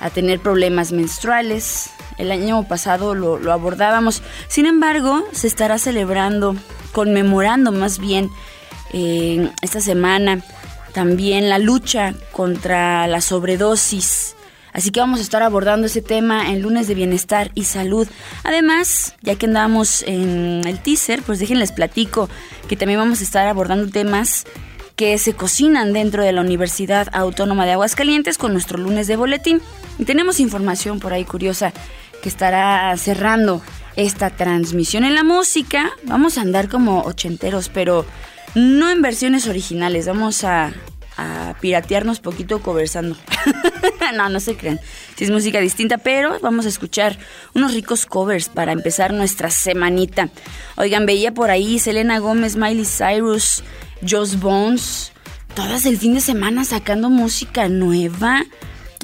a 0.00 0.10
tener 0.10 0.40
problemas 0.40 0.92
menstruales. 0.92 1.90
El 2.18 2.30
año 2.30 2.62
pasado 2.68 3.14
lo, 3.14 3.52
abordábamos. 3.52 4.22
Sin 4.48 4.66
embargo, 4.66 5.24
se 5.32 5.46
estará 5.46 5.78
celebrando, 5.78 6.54
conmemorando 6.92 7.72
más 7.72 7.98
bien 7.98 8.28
eh, 8.92 9.50
esta 9.62 9.80
semana 9.80 10.42
también 10.94 11.50
la 11.50 11.58
lucha 11.58 12.14
contra 12.30 13.06
la 13.08 13.20
sobredosis. 13.20 14.36
Así 14.74 14.90
que 14.90 15.00
vamos 15.00 15.20
a 15.20 15.22
estar 15.22 15.42
abordando 15.42 15.86
ese 15.86 16.02
tema 16.02 16.50
en 16.50 16.60
lunes 16.60 16.88
de 16.88 16.96
bienestar 16.96 17.52
y 17.54 17.64
salud. 17.64 18.08
Además, 18.42 19.14
ya 19.22 19.36
que 19.36 19.46
andamos 19.46 20.02
en 20.02 20.62
el 20.66 20.80
teaser, 20.80 21.22
pues 21.22 21.38
déjenles 21.38 21.70
platico 21.70 22.28
que 22.68 22.76
también 22.76 22.98
vamos 22.98 23.20
a 23.20 23.24
estar 23.24 23.46
abordando 23.46 23.90
temas 23.90 24.44
que 24.96 25.16
se 25.18 25.34
cocinan 25.34 25.92
dentro 25.92 26.24
de 26.24 26.32
la 26.32 26.40
Universidad 26.40 27.08
Autónoma 27.12 27.66
de 27.66 27.72
Aguascalientes 27.72 28.36
con 28.36 28.52
nuestro 28.52 28.76
lunes 28.76 29.06
de 29.06 29.16
boletín. 29.16 29.62
Y 29.98 30.04
tenemos 30.04 30.40
información 30.40 30.98
por 30.98 31.12
ahí 31.12 31.24
curiosa 31.24 31.72
que 32.20 32.28
estará 32.28 32.96
cerrando 32.96 33.62
esta 33.94 34.30
transmisión. 34.30 35.04
En 35.04 35.14
la 35.14 35.22
música 35.22 35.92
vamos 36.02 36.36
a 36.36 36.40
andar 36.40 36.68
como 36.68 37.02
ochenteros, 37.02 37.68
pero 37.68 38.04
no 38.56 38.90
en 38.90 39.02
versiones 39.02 39.46
originales. 39.46 40.06
Vamos 40.06 40.42
a, 40.42 40.72
a 41.16 41.54
piratearnos 41.60 42.20
poquito 42.20 42.60
conversando. 42.60 43.16
no, 44.16 44.28
no 44.28 44.40
se 44.40 44.56
crean. 44.56 44.80
Si 45.16 45.24
es 45.24 45.30
música 45.30 45.60
distinta, 45.60 45.98
pero 45.98 46.38
vamos 46.40 46.66
a 46.66 46.68
escuchar 46.68 47.18
unos 47.54 47.74
ricos 47.74 48.06
covers 48.06 48.48
para 48.48 48.72
empezar 48.72 49.12
nuestra 49.12 49.50
semanita. 49.50 50.30
Oigan, 50.76 51.06
veía 51.06 51.32
por 51.32 51.50
ahí 51.50 51.78
Selena 51.78 52.18
Gómez, 52.18 52.56
Miley 52.56 52.84
Cyrus, 52.84 53.62
Joss 54.08 54.40
Bones, 54.40 55.12
todas 55.54 55.86
el 55.86 55.98
fin 55.98 56.14
de 56.14 56.20
semana 56.20 56.64
sacando 56.64 57.10
música 57.10 57.68
nueva. 57.68 58.44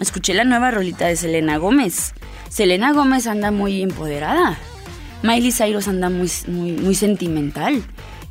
Escuché 0.01 0.35
la 0.35 0.45
nueva 0.45 0.71
rolita 0.71 1.07
de 1.07 1.17
Selena 1.17 1.59
Gómez. 1.59 2.15
Selena 2.49 2.93
Gómez 2.93 3.27
anda 3.27 3.51
muy 3.51 3.83
empoderada. 3.83 4.59
Miley 5.23 5.53
Cyrus 5.53 5.87
anda 5.89 6.09
muy, 6.09 6.31
muy, 6.49 6.73
muy 6.73 6.95
sentimental. 6.95 7.83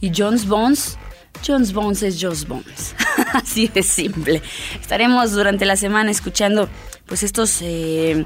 Y 0.01 0.11
Jones 0.15 0.47
Bones, 0.47 0.97
Jones 1.45 1.73
Bones 1.73 2.03
es 2.03 2.17
Jones 2.21 2.47
Bones. 2.47 2.95
Así 3.33 3.67
de 3.67 3.83
simple. 3.83 4.41
Estaremos 4.79 5.31
durante 5.31 5.65
la 5.65 5.75
semana 5.75 6.11
escuchando 6.11 6.69
pues 7.05 7.23
estos 7.23 7.59
eh, 7.61 8.25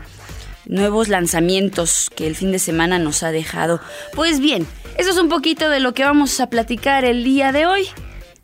nuevos 0.66 1.08
lanzamientos 1.08 2.10
que 2.16 2.28
el 2.28 2.36
fin 2.36 2.52
de 2.52 2.60
semana 2.60 3.00
nos 3.00 3.24
ha 3.24 3.32
dejado. 3.32 3.80
Pues 4.14 4.40
bien, 4.40 4.68
eso 4.98 5.12
es 5.12 5.18
un 5.18 5.30
poquito 5.30 5.70
de 5.70 5.80
lo 5.80 5.94
que 5.94 6.04
vamos 6.04 6.40
a 6.40 6.48
platicar 6.50 7.06
el 7.06 7.24
día 7.24 7.52
de 7.52 7.66
hoy. 7.66 7.88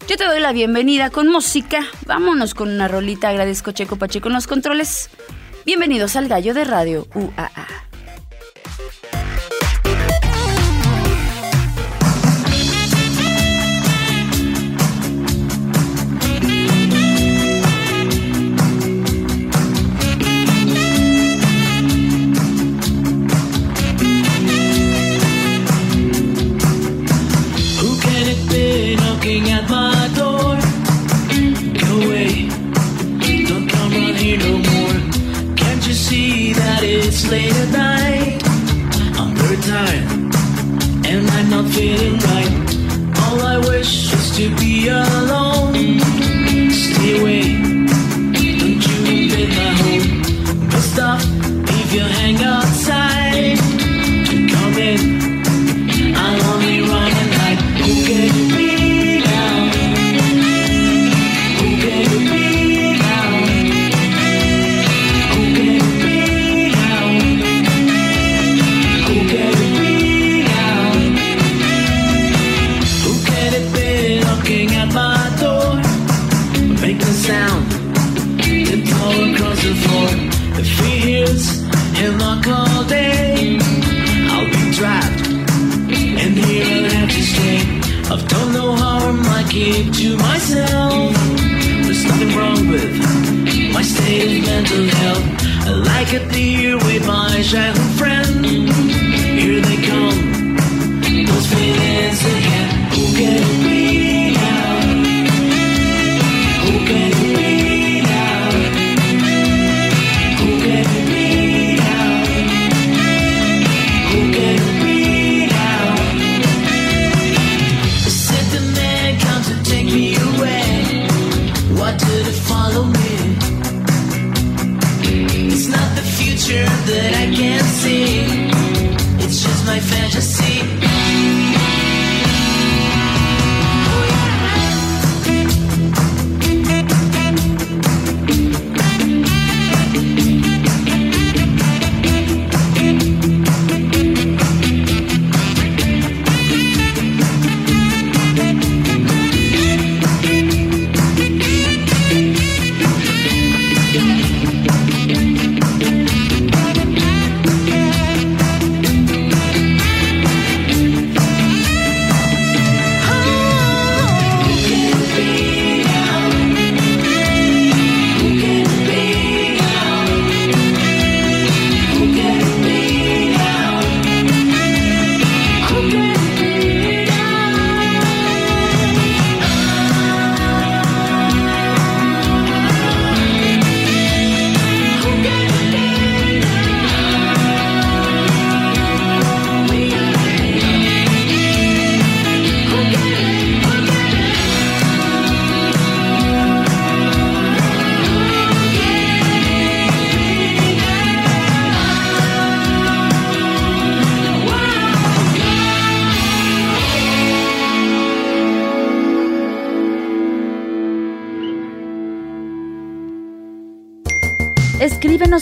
Yo 0.08 0.18
te 0.18 0.26
doy 0.26 0.40
la 0.40 0.54
bienvenida 0.54 1.10
con 1.10 1.28
música. 1.28 1.86
Vámonos 2.06 2.54
con 2.54 2.70
una 2.70 2.88
rolita. 2.88 3.30
Agradezco 3.30 3.72
Checo 3.72 3.98
Pacheco 3.98 4.30
en 4.30 4.34
los 4.34 4.48
controles. 4.48 5.10
Bienvenidos 5.66 6.16
al 6.16 6.28
Gallo 6.28 6.54
de 6.54 6.64
Radio 6.64 7.08
UAA. 7.14 7.89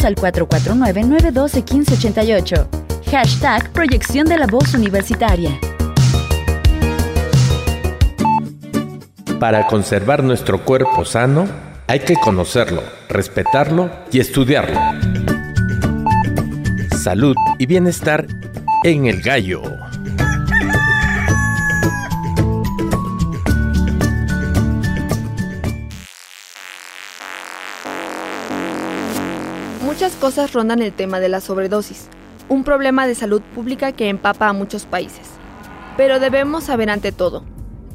Al 0.08 0.16
449-912-1588. 0.16 2.68
Hashtag 3.12 3.72
Proyección 3.72 4.28
de 4.28 4.38
la 4.38 4.48
Voz 4.48 4.74
Universitaria. 4.74 5.60
Para 9.40 9.68
conservar 9.68 10.24
nuestro 10.24 10.64
cuerpo 10.64 11.04
sano, 11.06 11.46
hay 11.88 12.00
que 12.00 12.16
conocerlo, 12.16 12.82
respetarlo 13.10 13.92
y 14.12 14.20
estudiarlo. 14.20 14.80
Salud 16.98 17.36
y 17.60 17.66
bienestar 17.66 18.28
en 18.84 19.06
el 19.06 19.22
gallo. 19.22 19.62
Muchas 29.98 30.16
cosas 30.16 30.54
rondan 30.54 30.84
el 30.84 30.94
tema 30.94 31.20
de 31.20 31.28
la 31.28 31.42
sobredosis, 31.42 32.08
un 32.50 32.64
problema 32.64 33.08
de 33.08 33.16
salud 33.16 33.42
pública 33.56 33.94
que 33.94 34.10
empapa 34.10 34.48
a 34.48 34.54
muchos 34.54 34.86
países. 34.86 35.28
Pero 35.98 36.20
debemos 36.20 36.66
saber 36.66 36.92
ante 36.92 37.12
todo, 37.12 37.44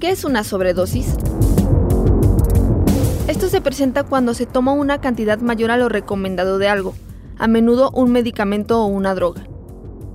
¿qué 0.01 0.11
es 0.11 0.25
una 0.25 0.43
sobredosis? 0.43 1.15
Esto 3.29 3.49
se 3.49 3.61
presenta 3.61 4.03
cuando 4.03 4.35
se 4.35 4.47
toma 4.47 4.73
una 4.73 5.01
cantidad 5.01 5.39
mayor 5.39 5.71
a 5.71 5.77
lo 5.77 5.89
recomendado 5.89 6.59
de 6.59 6.67
algo, 6.67 6.97
a 7.39 7.47
menudo 7.47 7.93
un 7.95 8.11
medicamento 8.11 8.83
o 8.83 8.87
una 8.87 9.15
droga. 9.15 9.45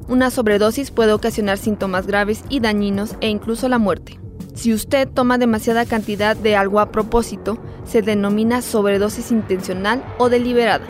Una 0.10 0.30
sobredosis 0.30 0.92
puede 0.92 1.14
ocasionar 1.14 1.58
síntomas 1.58 2.06
graves 2.06 2.44
y 2.50 2.60
dañinos 2.60 3.16
e 3.22 3.30
incluso 3.30 3.70
la 3.70 3.78
muerte. 3.78 4.20
Si 4.56 4.74
usted 4.74 5.08
toma 5.08 5.38
demasiada 5.38 5.86
cantidad 5.86 6.36
de 6.36 6.58
algo 6.58 6.82
a 6.82 6.92
propósito, 6.92 7.58
se 7.86 8.02
denomina 8.02 8.62
sobredosis 8.62 9.32
intencional 9.32 10.04
o 10.18 10.28
deliberada. 10.28 10.84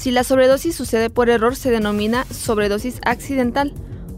Si 0.00 0.10
la 0.10 0.24
sobredosis 0.24 0.74
sucede 0.74 1.10
por 1.10 1.28
error, 1.28 1.56
se 1.56 1.70
denomina 1.70 2.24
sobredosis 2.30 3.02
accidental. 3.04 3.74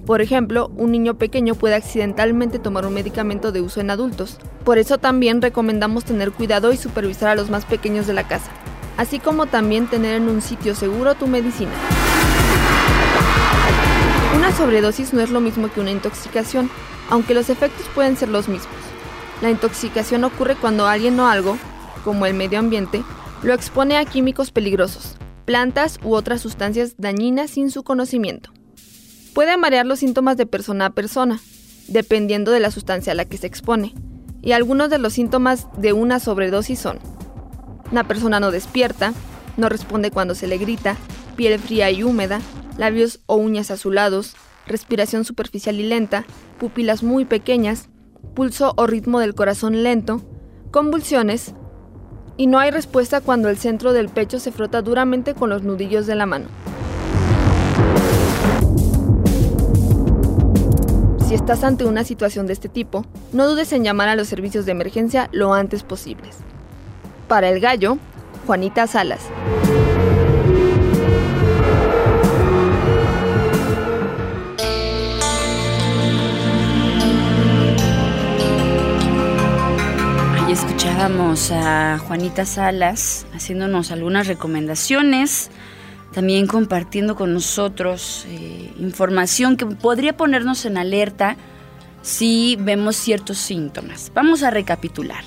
Por 0.06 0.20
ejemplo, 0.20 0.70
un 0.76 0.92
niño 0.92 1.18
pequeño 1.18 1.56
puede 1.56 1.74
accidentalmente 1.74 2.60
tomar 2.60 2.86
un 2.86 2.94
medicamento 2.94 3.50
de 3.50 3.62
uso 3.62 3.80
en 3.80 3.90
adultos. 3.90 4.38
Por 4.64 4.78
eso 4.78 4.98
también 4.98 5.42
recomendamos 5.42 6.04
tener 6.04 6.30
cuidado 6.30 6.72
y 6.72 6.76
supervisar 6.76 7.30
a 7.30 7.34
los 7.34 7.50
más 7.50 7.64
pequeños 7.64 8.06
de 8.06 8.12
la 8.12 8.28
casa, 8.28 8.52
así 8.96 9.18
como 9.18 9.46
también 9.46 9.88
tener 9.88 10.14
en 10.14 10.28
un 10.28 10.40
sitio 10.40 10.76
seguro 10.76 11.16
tu 11.16 11.26
medicina. 11.26 11.72
Una 14.36 14.52
sobredosis 14.52 15.12
no 15.12 15.20
es 15.20 15.30
lo 15.30 15.40
mismo 15.40 15.68
que 15.68 15.80
una 15.80 15.90
intoxicación, 15.90 16.70
aunque 17.10 17.34
los 17.34 17.50
efectos 17.50 17.86
pueden 17.92 18.16
ser 18.16 18.28
los 18.28 18.48
mismos. 18.48 18.76
La 19.40 19.50
intoxicación 19.50 20.22
ocurre 20.22 20.54
cuando 20.54 20.86
alguien 20.86 21.18
o 21.18 21.26
algo, 21.26 21.58
como 22.04 22.24
el 22.26 22.34
medio 22.34 22.60
ambiente, 22.60 23.02
lo 23.42 23.52
expone 23.52 23.96
a 23.96 24.04
químicos 24.04 24.52
peligrosos, 24.52 25.16
plantas 25.52 25.98
u 26.02 26.14
otras 26.14 26.40
sustancias 26.40 26.94
dañinas 26.96 27.50
sin 27.50 27.70
su 27.70 27.82
conocimiento. 27.82 28.54
Pueden 29.34 29.60
variar 29.60 29.84
los 29.84 29.98
síntomas 29.98 30.38
de 30.38 30.46
persona 30.46 30.86
a 30.86 30.90
persona, 30.94 31.40
dependiendo 31.88 32.52
de 32.52 32.60
la 32.60 32.70
sustancia 32.70 33.12
a 33.12 33.14
la 33.14 33.26
que 33.26 33.36
se 33.36 33.48
expone, 33.48 33.94
y 34.40 34.52
algunos 34.52 34.88
de 34.88 34.96
los 34.96 35.12
síntomas 35.12 35.68
de 35.76 35.92
una 35.92 36.20
sobredosis 36.20 36.78
son 36.78 37.00
una 37.90 38.08
persona 38.08 38.40
no 38.40 38.50
despierta, 38.50 39.12
no 39.58 39.68
responde 39.68 40.10
cuando 40.10 40.34
se 40.34 40.46
le 40.46 40.56
grita, 40.56 40.96
piel 41.36 41.60
fría 41.60 41.90
y 41.90 42.02
húmeda, 42.02 42.40
labios 42.78 43.20
o 43.26 43.36
uñas 43.36 43.70
azulados, 43.70 44.34
respiración 44.66 45.26
superficial 45.26 45.78
y 45.78 45.82
lenta, 45.82 46.24
pupilas 46.58 47.02
muy 47.02 47.26
pequeñas, 47.26 47.90
pulso 48.34 48.72
o 48.78 48.86
ritmo 48.86 49.20
del 49.20 49.34
corazón 49.34 49.82
lento, 49.82 50.22
convulsiones, 50.70 51.54
y 52.36 52.46
no 52.46 52.58
hay 52.58 52.70
respuesta 52.70 53.20
cuando 53.20 53.48
el 53.48 53.58
centro 53.58 53.92
del 53.92 54.08
pecho 54.08 54.38
se 54.38 54.52
frota 54.52 54.82
duramente 54.82 55.34
con 55.34 55.50
los 55.50 55.62
nudillos 55.62 56.06
de 56.06 56.14
la 56.14 56.26
mano. 56.26 56.46
Si 61.26 61.34
estás 61.34 61.64
ante 61.64 61.84
una 61.84 62.04
situación 62.04 62.46
de 62.46 62.52
este 62.52 62.68
tipo, 62.68 63.06
no 63.32 63.48
dudes 63.48 63.72
en 63.72 63.84
llamar 63.84 64.08
a 64.08 64.16
los 64.16 64.28
servicios 64.28 64.66
de 64.66 64.72
emergencia 64.72 65.28
lo 65.32 65.54
antes 65.54 65.82
posibles. 65.82 66.36
Para 67.26 67.48
el 67.48 67.60
gallo, 67.60 67.96
Juanita 68.46 68.86
Salas. 68.86 69.22
Escuchábamos 81.02 81.50
a 81.50 81.98
Juanita 81.98 82.44
Salas 82.44 83.26
haciéndonos 83.34 83.90
algunas 83.90 84.28
recomendaciones, 84.28 85.50
también 86.12 86.46
compartiendo 86.46 87.16
con 87.16 87.34
nosotros 87.34 88.24
eh, 88.28 88.72
información 88.78 89.56
que 89.56 89.66
podría 89.66 90.16
ponernos 90.16 90.64
en 90.64 90.78
alerta 90.78 91.36
si 92.02 92.56
vemos 92.60 92.94
ciertos 92.94 93.38
síntomas. 93.38 94.12
Vamos 94.14 94.44
a 94.44 94.52
recapitular. 94.52 95.24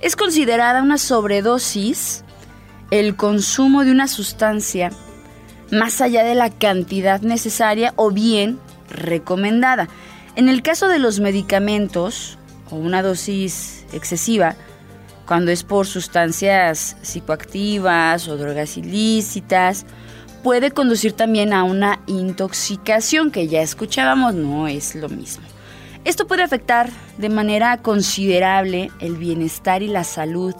Es 0.00 0.16
considerada 0.16 0.82
una 0.82 0.96
sobredosis 0.96 2.24
el 2.90 3.14
consumo 3.14 3.84
de 3.84 3.90
una 3.90 4.08
sustancia 4.08 4.92
más 5.70 6.00
allá 6.00 6.24
de 6.24 6.34
la 6.34 6.48
cantidad 6.48 7.20
necesaria 7.20 7.92
o 7.96 8.10
bien 8.12 8.58
recomendada. 8.88 9.90
En 10.36 10.48
el 10.48 10.62
caso 10.62 10.88
de 10.88 10.98
los 10.98 11.20
medicamentos 11.20 12.38
o 12.70 12.76
una 12.76 13.02
dosis 13.02 13.84
excesiva, 13.92 14.56
cuando 15.26 15.50
es 15.50 15.62
por 15.62 15.86
sustancias 15.86 16.96
psicoactivas 17.02 18.28
o 18.28 18.36
drogas 18.36 18.76
ilícitas, 18.76 19.86
puede 20.42 20.72
conducir 20.72 21.12
también 21.12 21.52
a 21.52 21.62
una 21.64 22.00
intoxicación 22.06 23.30
que 23.30 23.48
ya 23.48 23.62
escuchábamos, 23.62 24.34
no 24.34 24.68
es 24.68 24.94
lo 24.94 25.08
mismo. 25.08 25.44
Esto 26.04 26.26
puede 26.26 26.42
afectar 26.42 26.90
de 27.18 27.28
manera 27.28 27.76
considerable 27.78 28.90
el 28.98 29.16
bienestar 29.16 29.82
y 29.82 29.88
la 29.88 30.02
salud 30.02 30.54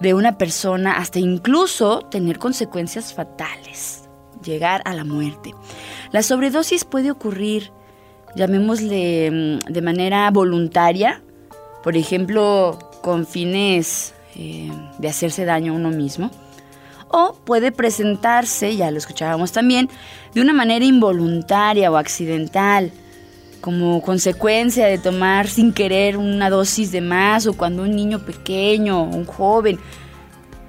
de 0.00 0.14
una 0.14 0.38
persona, 0.38 0.98
hasta 0.98 1.18
incluso 1.18 2.00
tener 2.02 2.38
consecuencias 2.38 3.12
fatales, 3.12 4.08
llegar 4.44 4.82
a 4.84 4.94
la 4.94 5.04
muerte. 5.04 5.54
La 6.12 6.22
sobredosis 6.22 6.84
puede 6.84 7.10
ocurrir, 7.10 7.72
llamémosle 8.36 9.30
mm, 9.30 9.72
de 9.72 9.82
manera 9.82 10.30
voluntaria, 10.30 11.22
por 11.82 11.96
ejemplo, 11.96 12.78
con 13.06 13.24
fines 13.24 14.14
eh, 14.34 14.68
de 14.98 15.08
hacerse 15.08 15.44
daño 15.44 15.72
a 15.72 15.76
uno 15.76 15.90
mismo, 15.90 16.32
o 17.06 17.36
puede 17.44 17.70
presentarse, 17.70 18.74
ya 18.74 18.90
lo 18.90 18.98
escuchábamos 18.98 19.52
también, 19.52 19.88
de 20.34 20.40
una 20.40 20.52
manera 20.52 20.84
involuntaria 20.84 21.88
o 21.88 21.98
accidental, 21.98 22.90
como 23.60 24.02
consecuencia 24.02 24.86
de 24.86 24.98
tomar 24.98 25.46
sin 25.46 25.72
querer 25.72 26.16
una 26.16 26.50
dosis 26.50 26.90
de 26.90 27.00
más 27.00 27.46
o 27.46 27.56
cuando 27.56 27.84
un 27.84 27.94
niño 27.94 28.26
pequeño, 28.26 29.04
un 29.04 29.24
joven, 29.24 29.78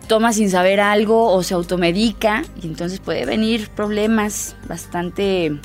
toma 0.08 0.32
sin 0.32 0.52
saber 0.52 0.80
algo 0.80 1.34
o 1.34 1.42
se 1.42 1.56
automedica 1.56 2.44
y 2.62 2.68
entonces 2.68 3.00
puede 3.00 3.26
venir 3.26 3.70
problemas 3.70 4.56
bastante 4.70 5.60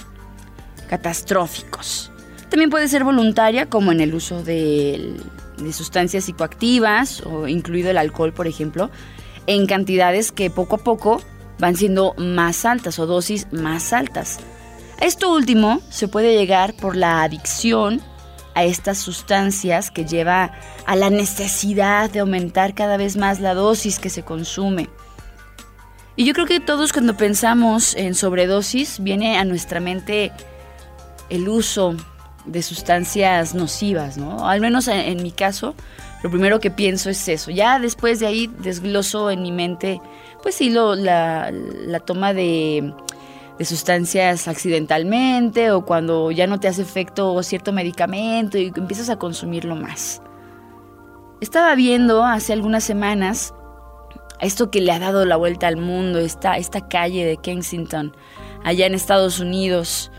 catastróficos. 0.89 2.11
También 2.49 2.71
puede 2.71 2.89
ser 2.89 3.05
voluntaria 3.05 3.67
como 3.67 3.93
en 3.93 4.01
el 4.01 4.15
uso 4.15 4.43
de, 4.43 5.19
de 5.65 5.73
sustancias 5.73 6.25
psicoactivas 6.25 7.23
o 7.25 7.49
incluido 7.49 7.91
el 7.91 7.99
alcohol, 7.99 8.33
por 8.33 8.47
ejemplo, 8.47 8.91
en 9.47 9.67
cantidades 9.67 10.33
que 10.33 10.51
poco 10.51 10.77
a 10.77 10.79
poco 10.79 11.21
van 11.59 11.77
siendo 11.77 12.15
más 12.17 12.65
altas 12.65 12.99
o 12.99 13.07
dosis 13.07 13.47
más 13.53 13.93
altas. 13.93 14.39
Esto 15.01 15.33
último 15.33 15.81
se 15.91 16.09
puede 16.09 16.37
llegar 16.37 16.75
por 16.75 16.97
la 16.97 17.23
adicción 17.23 18.01
a 18.55 18.65
estas 18.65 18.99
sustancias 18.99 19.91
que 19.91 20.05
lleva 20.05 20.53
a 20.87 20.97
la 20.97 21.11
necesidad 21.11 22.11
de 22.11 22.21
aumentar 22.21 22.75
cada 22.75 22.97
vez 22.97 23.17
más 23.17 23.41
la 23.41 23.55
dosis 23.55 23.99
que 23.99 24.11
se 24.11 24.23
consume. 24.23 24.89
Y 26.15 26.25
yo 26.25 26.35
creo 26.35 26.47
que 26.47 26.61
todos 26.61 26.93
cuando 26.93 27.17
pensamos 27.17 27.95
en 27.97 28.15
sobredosis 28.15 29.03
viene 29.03 29.39
a 29.39 29.45
nuestra 29.45 29.81
mente 29.81 30.33
el 31.31 31.49
uso 31.49 31.97
de 32.45 32.63
sustancias 32.63 33.55
nocivas, 33.55 34.19
¿no? 34.19 34.49
Al 34.49 34.61
menos 34.61 34.89
en, 34.89 35.23
mi 35.23 35.31
caso, 35.31 35.75
lo 36.23 36.31
primero 36.31 36.61
que 36.61 36.71
pienso 36.71 37.11
es 37.11 37.29
eso. 37.29 37.51
Ya 37.51 37.79
después 37.79 38.21
de 38.21 38.27
ahí 38.27 38.51
desgloso 38.59 39.31
en 39.31 39.43
mi 39.43 39.53
mente, 39.53 40.01
pues 40.43 40.55
sí, 40.55 40.71
lo, 40.71 40.95
la, 40.95 41.51
la 41.53 42.01
toma 42.01 42.33
de 42.33 42.93
de 43.59 43.65
sustancias 43.65 44.49
accidentalmente 44.49 45.71
o 45.71 45.85
cuando 45.85 46.31
ya 46.31 46.47
no 46.47 46.61
te 46.61 46.69
hace 46.69 46.83
efecto 46.83 47.43
cierto 47.43 47.73
medicamento 47.73 48.59
y 48.59 48.73
empiezas 48.75 49.11
a 49.11 49.19
consumirlo 49.19 49.77
más. 49.77 50.23
Estaba 51.41 51.75
viendo 51.75 52.25
hace 52.25 52.53
algunas 52.53 52.85
semanas 52.85 53.53
esto 54.41 54.71
que 54.71 54.81
le 54.81 54.93
ha 54.93 54.99
dado 54.99 55.25
la 55.25 55.37
vuelta 55.37 55.67
al 55.69 55.77
mundo, 55.77 56.19
esta, 56.19 56.57
esta 56.57 56.89
calle 56.89 57.25
de 57.25 57.37
Kensington, 57.37 58.17
allá 58.65 58.87
en 58.87 58.95
Estados 58.95 59.39
Unidos, 59.41 60.11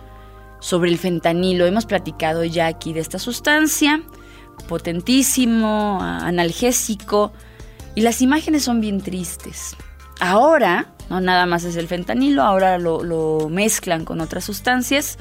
sobre 0.63 0.89
el 0.89 0.97
fentanilo. 0.97 1.65
Hemos 1.65 1.85
platicado 1.85 2.45
ya 2.45 2.67
aquí 2.67 2.93
de 2.93 3.01
esta 3.01 3.19
sustancia, 3.19 4.01
potentísimo, 4.69 5.99
analgésico, 6.01 7.33
y 7.95 8.01
las 8.01 8.21
imágenes 8.21 8.63
son 8.63 8.79
bien 8.79 9.01
tristes. 9.01 9.75
Ahora 10.19 10.93
No 11.09 11.19
nada 11.19 11.45
más 11.45 11.65
es 11.65 11.75
el 11.75 11.89
fentanilo, 11.89 12.43
ahora 12.43 12.77
lo, 12.77 13.49
mezclan 13.49 14.05
con 14.05 14.21
otras 14.21 14.45
sustancias. 14.45 15.17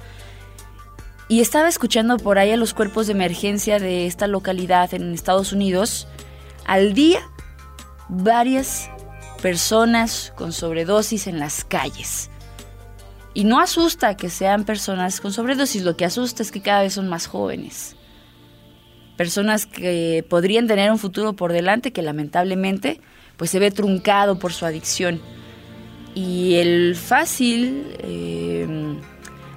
Y 1.29 1.41
estaba 1.41 1.69
escuchando 1.69 2.19
por 2.19 2.39
ahí 2.39 2.53
a 2.53 2.57
los 2.57 2.73
cuerpos 2.73 3.09
de 3.09 3.13
emergencia 3.15 3.81
de 3.81 4.07
esta 4.07 4.29
localidad 4.29 4.95
en 4.95 5.13
Estados 5.13 5.53
Unidos. 5.53 6.07
Al 6.67 6.95
día, 6.95 7.21
varias 8.09 8.91
personas 9.43 10.33
con 10.37 10.53
sobredosis 10.53 11.27
en 11.27 11.41
las 11.41 11.65
calles. 11.65 12.31
Y 13.35 13.45
no 13.45 13.61
asusta 13.61 14.16
que 14.16 14.29
sean 14.29 14.64
personas 14.64 15.21
con 15.21 15.33
sobredosis, 15.33 15.83
lo 15.83 15.97
que 15.97 16.05
asusta 16.05 16.42
es 16.42 16.53
que 16.53 16.61
cada 16.61 16.83
vez 16.83 16.95
son 16.95 17.09
más 17.09 17.27
jóvenes. 17.27 17.97
Personas 19.16 19.66
que 19.66 20.25
podrían 20.29 20.66
tener 20.66 20.90
un 20.90 20.99
futuro 20.99 21.33
por 21.35 21.53
delante 21.53 21.92
que 21.92 22.03
lamentablemente 22.03 23.01
pues 23.37 23.51
se 23.51 23.59
ve 23.59 23.71
truncado 23.71 24.38
por 24.38 24.53
su 24.53 24.66
adicción. 24.66 25.21
Y 26.14 26.57
el 26.57 26.95
fácil 26.95 27.87
eh, 28.01 28.97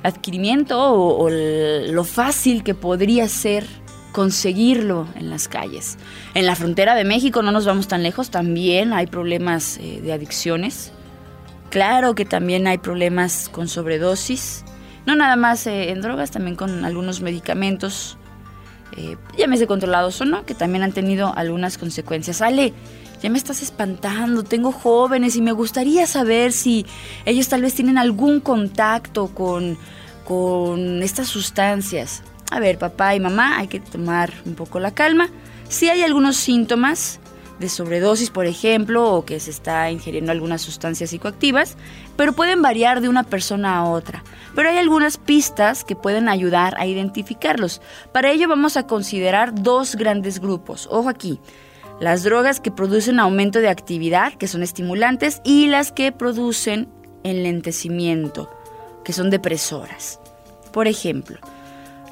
adquirimiento 0.03 0.79
o, 0.79 1.29
lo 1.29 2.03
fácil 2.03 2.63
que 2.63 2.75
podría 2.75 3.27
ser 3.27 3.65
conseguirlo 4.13 5.07
en 5.15 5.29
las 5.29 5.49
calles. 5.49 5.97
En 6.33 6.45
la 6.45 6.55
frontera 6.55 6.95
de 6.95 7.03
México 7.03 7.41
no 7.41 7.51
nos 7.51 7.65
vamos 7.65 7.89
tan 7.89 8.03
lejos, 8.03 8.29
también 8.29 8.93
hay 8.93 9.07
problemas 9.07 9.77
eh, 9.77 9.99
de 10.01 10.13
adicciones. 10.13 10.93
Claro 11.69 12.15
que 12.15 12.25
también 12.25 12.67
hay 12.67 12.77
problemas 12.77 13.49
con 13.49 13.67
sobredosis, 13.67 14.63
no 15.05 15.15
nada 15.15 15.35
más 15.35 15.67
eh, 15.67 15.91
en 15.91 16.01
drogas, 16.01 16.31
también 16.31 16.55
con 16.55 16.85
algunos 16.85 17.21
medicamentos, 17.21 18.17
eh, 18.97 19.17
llámese 19.37 19.67
controlados 19.67 20.19
o 20.21 20.25
no, 20.25 20.45
que 20.45 20.55
también 20.55 20.83
han 20.83 20.93
tenido 20.93 21.33
algunas 21.35 21.77
consecuencias. 21.77 22.41
Ale, 22.41 22.73
ya 23.21 23.29
me 23.29 23.37
estás 23.37 23.61
espantando, 23.61 24.43
tengo 24.43 24.71
jóvenes 24.71 25.35
y 25.35 25.41
me 25.41 25.51
gustaría 25.51 26.07
saber 26.07 26.51
si 26.51 26.85
ellos 27.25 27.47
tal 27.47 27.61
vez 27.61 27.73
tienen 27.73 27.97
algún 27.97 28.39
contacto 28.39 29.27
con, 29.27 29.77
con 30.25 31.01
estas 31.03 31.27
sustancias. 31.27 32.23
A 32.51 32.59
ver, 32.59 32.77
papá 32.77 33.15
y 33.15 33.19
mamá, 33.19 33.57
hay 33.57 33.67
que 33.67 33.79
tomar 33.79 34.31
un 34.45 34.55
poco 34.55 34.79
la 34.79 34.91
calma. 34.91 35.29
Si 35.67 35.89
hay 35.89 36.03
algunos 36.03 36.37
síntomas 36.37 37.19
de 37.59 37.69
sobredosis, 37.69 38.29
por 38.29 38.45
ejemplo, 38.45 39.13
o 39.13 39.25
que 39.25 39.39
se 39.39 39.49
está 39.49 39.89
ingiriendo 39.89 40.31
algunas 40.31 40.61
sustancias 40.61 41.09
psicoactivas, 41.09 41.77
pero 42.15 42.33
pueden 42.33 42.61
variar 42.61 43.01
de 43.01 43.09
una 43.09 43.23
persona 43.23 43.77
a 43.77 43.85
otra. 43.85 44.23
Pero 44.55 44.69
hay 44.69 44.77
algunas 44.77 45.17
pistas 45.17 45.83
que 45.83 45.95
pueden 45.95 46.29
ayudar 46.29 46.75
a 46.77 46.85
identificarlos. 46.85 47.81
Para 48.11 48.31
ello 48.31 48.47
vamos 48.47 48.77
a 48.77 48.87
considerar 48.87 49.53
dos 49.53 49.95
grandes 49.95 50.39
grupos. 50.39 50.87
Ojo 50.91 51.09
aquí. 51.09 51.39
Las 51.99 52.23
drogas 52.23 52.59
que 52.59 52.71
producen 52.71 53.19
aumento 53.21 53.59
de 53.59 53.69
actividad, 53.69 54.33
que 54.33 54.49
son 54.49 54.63
estimulantes, 54.63 55.41
y 55.45 55.67
las 55.67 55.93
que 55.93 56.11
producen 56.11 56.89
enlentecimiento, 57.23 58.49
que 59.05 59.13
son 59.13 59.29
depresoras. 59.29 60.19
Por 60.73 60.87
ejemplo, 60.87 61.39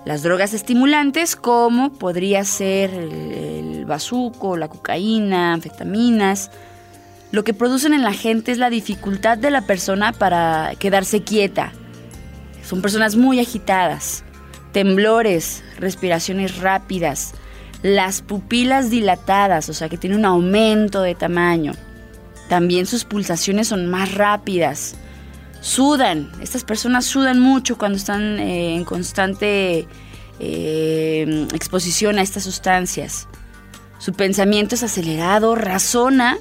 las 0.05 0.21
drogas 0.21 0.53
estimulantes 0.53 1.35
como 1.35 1.93
podría 1.93 2.43
ser 2.43 2.93
el, 2.93 3.85
bazuco, 3.85 4.57
la 4.57 4.67
cocaína, 4.67 5.53
anfetaminas, 5.53 6.51
lo 7.31 7.43
que 7.43 7.53
producen 7.53 7.93
en 7.93 8.03
la 8.03 8.13
gente 8.13 8.51
es 8.51 8.57
la 8.57 8.69
dificultad 8.69 9.37
de 9.37 9.51
la 9.51 9.61
persona 9.61 10.13
para 10.13 10.73
quedarse 10.79 11.23
quieta. 11.23 11.73
Son 12.63 12.81
personas 12.81 13.15
muy 13.15 13.39
agitadas, 13.39 14.23
temblores, 14.71 15.63
respiraciones 15.77 16.59
rápidas, 16.59 17.33
las 17.81 18.21
pupilas 18.21 18.89
dilatadas, 18.89 19.67
o 19.69 19.73
sea 19.73 19.89
que 19.89 19.97
tiene 19.97 20.15
un 20.15 20.25
aumento 20.25 21.01
de 21.01 21.15
tamaño. 21.15 21.73
También 22.47 22.85
sus 22.85 23.03
pulsaciones 23.03 23.67
son 23.67 23.89
más 23.89 24.13
rápidas, 24.13 24.95
sudan. 25.63 26.29
Estas 26.41 26.63
personas 26.65 27.05
sudan 27.05 27.39
mucho 27.39 27.77
cuando 27.77 27.97
están 27.97 28.37
eh, 28.39 28.75
en 28.75 28.83
constante 28.83 29.87
eh, 30.39 31.47
exposición 31.53 32.19
a 32.19 32.21
estas 32.21 32.43
sustancias. 32.43 33.27
Su 33.97 34.13
pensamiento 34.13 34.75
es 34.75 34.83
acelerado, 34.83 35.55
razona 35.55 36.37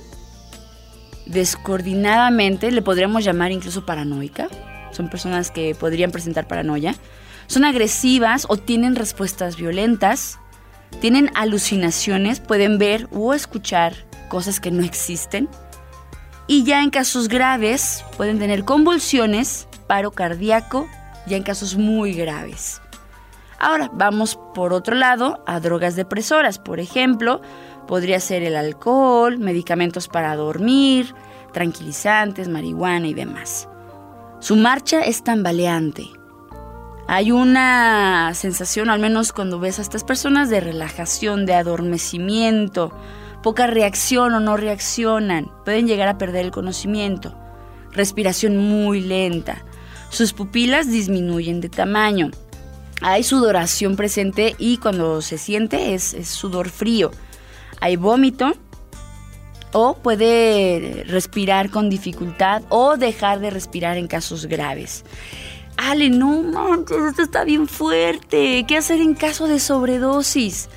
descoordinadamente, 1.26 2.72
le 2.72 2.82
podríamos 2.82 3.24
llamar 3.24 3.52
incluso 3.52 3.86
paranoica. 3.86 4.48
Son 4.90 5.08
personas 5.08 5.52
que 5.52 5.74
podrían 5.76 6.10
presentar 6.10 6.48
paranoia. 6.48 6.96
Son 7.46 7.64
agresivas 7.64 8.44
o 8.48 8.56
tienen 8.56 8.96
respuestas 8.96 9.56
violentas. 9.56 10.40
Tienen 11.00 11.30
alucinaciones, 11.34 12.40
pueden 12.40 12.78
ver 12.78 13.08
o 13.12 13.32
escuchar 13.34 13.94
cosas 14.28 14.58
que 14.58 14.72
no 14.72 14.82
existen 14.82 15.48
y 16.46 16.64
ya 16.64 16.82
en 16.82 16.90
casos 16.90 17.28
graves 17.28 18.04
pueden 18.16 18.38
tener 18.38 18.64
convulsiones, 18.64 19.68
paro 19.86 20.10
cardíaco, 20.10 20.88
ya 21.26 21.36
en 21.36 21.42
casos 21.42 21.76
muy 21.76 22.14
graves. 22.14 22.80
Ahora 23.58 23.90
vamos 23.92 24.38
por 24.54 24.72
otro 24.72 24.96
lado 24.96 25.42
a 25.46 25.60
drogas 25.60 25.94
depresoras, 25.94 26.58
por 26.58 26.80
ejemplo, 26.80 27.40
podría 27.86 28.18
ser 28.18 28.42
el 28.42 28.56
alcohol, 28.56 29.38
medicamentos 29.38 30.08
para 30.08 30.34
dormir, 30.34 31.14
tranquilizantes, 31.52 32.48
marihuana 32.48 33.06
y 33.06 33.14
demás. 33.14 33.68
Su 34.40 34.56
marcha 34.56 35.02
es 35.02 35.22
tambaleante. 35.22 36.08
Hay 37.06 37.30
una 37.30 38.32
sensación, 38.34 38.90
al 38.90 38.98
menos 38.98 39.32
cuando 39.32 39.60
ves 39.60 39.78
a 39.78 39.82
estas 39.82 40.02
personas, 40.02 40.50
de 40.50 40.60
relajación, 40.60 41.46
de 41.46 41.54
adormecimiento, 41.54 42.92
poca 43.42 43.66
reacción 43.66 44.34
o 44.34 44.40
no 44.40 44.56
reaccionan, 44.56 45.50
pueden 45.64 45.86
llegar 45.86 46.08
a 46.08 46.18
perder 46.18 46.44
el 46.44 46.50
conocimiento, 46.50 47.34
respiración 47.92 48.56
muy 48.56 49.00
lenta, 49.00 49.64
sus 50.10 50.32
pupilas 50.32 50.90
disminuyen 50.90 51.60
de 51.60 51.68
tamaño, 51.68 52.30
hay 53.00 53.24
sudoración 53.24 53.96
presente 53.96 54.54
y 54.58 54.76
cuando 54.76 55.22
se 55.22 55.36
siente 55.36 55.94
es, 55.94 56.16
sudor 56.28 56.68
frío, 56.68 57.10
hay 57.80 57.96
vómito 57.96 58.52
o 59.72 59.94
puede 59.94 61.04
respirar 61.08 61.70
con 61.70 61.90
dificultad 61.90 62.62
o 62.68 62.96
dejar 62.96 63.40
de 63.40 63.50
respirar 63.50 63.96
en 63.96 64.06
casos 64.06 64.46
graves. 64.46 65.04
Ale, 65.76 66.10
no 66.10 66.42
manches, 66.42 66.98
esto 67.10 67.22
está 67.22 67.42
bien 67.42 67.66
fuerte. 67.66 68.64
¿Qué 68.68 68.76
hacer 68.76 69.00
en 69.00 69.14
caso 69.14 69.48
de 69.48 69.58
sobredosis? 69.58 70.68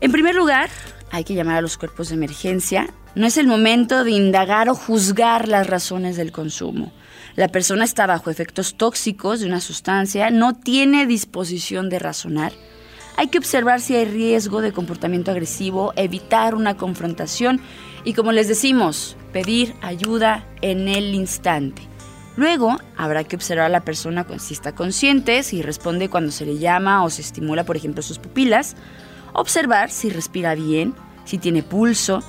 En 0.00 0.12
primer 0.12 0.34
lugar, 0.34 0.70
hay 1.10 1.24
que 1.24 1.34
llamar 1.34 1.56
a 1.56 1.60
los 1.60 1.76
cuerpos 1.76 2.08
de 2.08 2.16
emergencia. 2.16 2.88
No 3.14 3.26
es 3.26 3.36
el 3.36 3.46
momento 3.46 4.04
de 4.04 4.10
indagar 4.10 4.68
o 4.68 4.74
juzgar 4.74 5.48
las 5.48 5.66
razones 5.66 6.16
del 6.16 6.32
consumo. 6.32 6.92
La 7.34 7.48
persona 7.48 7.84
está 7.84 8.06
bajo 8.06 8.30
efectos 8.30 8.76
tóxicos 8.76 9.40
de 9.40 9.46
una 9.46 9.60
sustancia, 9.60 10.30
no 10.30 10.54
tiene 10.54 11.06
disposición 11.06 11.88
de 11.88 11.98
razonar. 11.98 12.52
Hay 13.16 13.28
que 13.28 13.38
observar 13.38 13.80
si 13.80 13.94
hay 13.94 14.04
riesgo 14.04 14.60
de 14.60 14.72
comportamiento 14.72 15.30
agresivo, 15.30 15.92
evitar 15.96 16.54
una 16.54 16.76
confrontación 16.76 17.60
y, 18.04 18.12
como 18.12 18.32
les 18.32 18.48
decimos, 18.48 19.16
pedir 19.32 19.74
ayuda 19.80 20.46
en 20.60 20.88
el 20.88 21.14
instante. 21.14 21.82
Luego, 22.36 22.76
habrá 22.96 23.24
que 23.24 23.36
observar 23.36 23.66
a 23.66 23.70
la 23.70 23.84
persona 23.84 24.26
si 24.38 24.52
está 24.52 24.74
consciente, 24.74 25.42
si 25.42 25.62
responde 25.62 26.10
cuando 26.10 26.30
se 26.30 26.44
le 26.44 26.58
llama 26.58 27.02
o 27.02 27.10
se 27.10 27.22
estimula, 27.22 27.64
por 27.64 27.76
ejemplo, 27.76 28.02
sus 28.02 28.18
pupilas. 28.18 28.76
Observar 29.36 29.90
si 29.90 30.08
respira 30.08 30.54
bien, 30.54 30.94
si 31.26 31.36
tiene 31.36 31.62
pulso. 31.62 32.22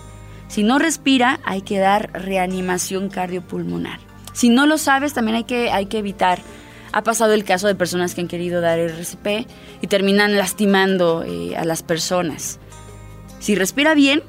Si 0.49 0.61
no 0.61 0.77
respira, 0.77 1.39
hay 1.45 1.61
que 1.61 1.79
dar 1.79 2.11
reanimación 2.11 3.07
cardiopulmonar. 3.07 4.01
Si 4.33 4.49
no 4.49 4.65
lo 4.65 4.77
sabes, 4.77 5.13
también 5.13 5.37
hay 5.37 5.43
que, 5.45 5.71
hay 5.71 5.85
que 5.85 5.99
evitar. 5.99 6.39
Ha 6.91 7.03
pasado 7.03 7.33
el 7.33 7.45
caso 7.45 7.67
de 7.67 7.75
personas 7.75 8.13
que 8.13 8.19
han 8.19 8.27
querido 8.27 8.59
dar 8.59 8.77
RCP 8.77 9.47
y 9.81 9.87
terminan 9.87 10.35
lastimando 10.35 11.23
eh, 11.23 11.55
a 11.55 11.63
las 11.63 11.81
personas. 11.81 12.59
Si 13.39 13.55
respira 13.55 13.93
bien, 13.93 14.21